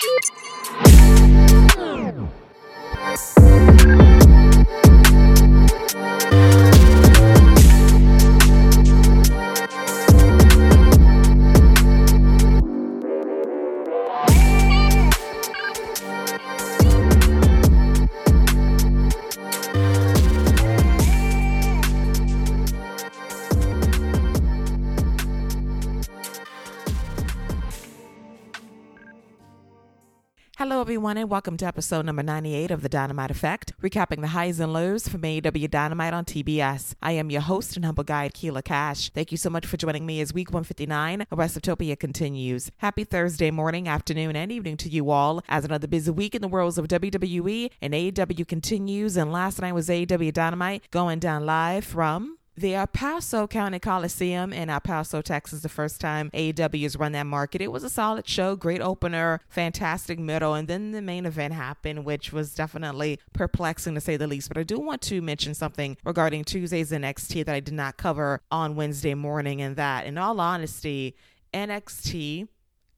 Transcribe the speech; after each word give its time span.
Hello, 0.00 0.18
everyone, 31.08 31.22
and 31.22 31.30
welcome 31.30 31.56
to 31.56 31.64
episode 31.64 32.04
number 32.04 32.22
98 32.22 32.70
of 32.70 32.82
The 32.82 32.88
Dynamite 32.90 33.30
Effect, 33.30 33.72
recapping 33.80 34.20
the 34.20 34.26
highs 34.26 34.60
and 34.60 34.74
lows 34.74 35.08
from 35.08 35.22
AEW 35.22 35.70
Dynamite 35.70 36.12
on 36.12 36.26
TBS. 36.26 36.96
I 37.00 37.12
am 37.12 37.30
your 37.30 37.40
host 37.40 37.76
and 37.76 37.84
humble 37.86 38.04
guide, 38.04 38.34
Keila 38.34 38.62
Cash. 38.62 39.08
Thank 39.14 39.32
you 39.32 39.38
so 39.38 39.48
much 39.48 39.64
for 39.64 39.78
joining 39.78 40.04
me 40.04 40.20
as 40.20 40.34
week 40.34 40.50
159 40.50 41.22
of 41.22 41.38
WrestleTopia 41.38 41.98
continues. 41.98 42.70
Happy 42.76 43.04
Thursday 43.04 43.50
morning, 43.50 43.88
afternoon, 43.88 44.36
and 44.36 44.52
evening 44.52 44.76
to 44.76 44.90
you 44.90 45.08
all 45.08 45.40
as 45.48 45.64
another 45.64 45.86
busy 45.86 46.10
week 46.10 46.34
in 46.34 46.42
the 46.42 46.48
worlds 46.48 46.76
of 46.76 46.88
WWE 46.88 47.70
and 47.80 47.94
AEW 47.94 48.46
continues. 48.46 49.16
And 49.16 49.32
last 49.32 49.62
night 49.62 49.72
was 49.72 49.88
AEW 49.88 50.30
Dynamite 50.34 50.90
going 50.90 51.20
down 51.20 51.46
live 51.46 51.86
from 51.86 52.37
the 52.58 52.74
El 52.74 52.86
Paso 52.88 53.46
County 53.46 53.78
Coliseum 53.78 54.52
in 54.52 54.68
El 54.68 54.80
Paso, 54.80 55.22
Texas, 55.22 55.60
the 55.60 55.68
first 55.68 56.00
time 56.00 56.30
AEW 56.32 56.82
has 56.82 56.96
run 56.96 57.12
that 57.12 57.26
market. 57.26 57.62
It 57.62 57.70
was 57.70 57.84
a 57.84 57.90
solid 57.90 58.28
show, 58.28 58.56
great 58.56 58.80
opener, 58.80 59.40
fantastic 59.48 60.18
middle, 60.18 60.54
and 60.54 60.66
then 60.66 60.90
the 60.90 61.00
main 61.00 61.24
event 61.24 61.54
happened, 61.54 62.04
which 62.04 62.32
was 62.32 62.54
definitely 62.54 63.20
perplexing 63.32 63.94
to 63.94 64.00
say 64.00 64.16
the 64.16 64.26
least. 64.26 64.48
But 64.48 64.58
I 64.58 64.64
do 64.64 64.78
want 64.78 65.02
to 65.02 65.22
mention 65.22 65.54
something 65.54 65.96
regarding 66.04 66.44
Tuesday's 66.44 66.90
NXT 66.90 67.44
that 67.46 67.54
I 67.54 67.60
did 67.60 67.74
not 67.74 67.96
cover 67.96 68.42
on 68.50 68.74
Wednesday 68.74 69.14
morning, 69.14 69.62
and 69.62 69.76
that, 69.76 70.06
in 70.06 70.18
all 70.18 70.40
honesty, 70.40 71.14
NXT 71.54 72.48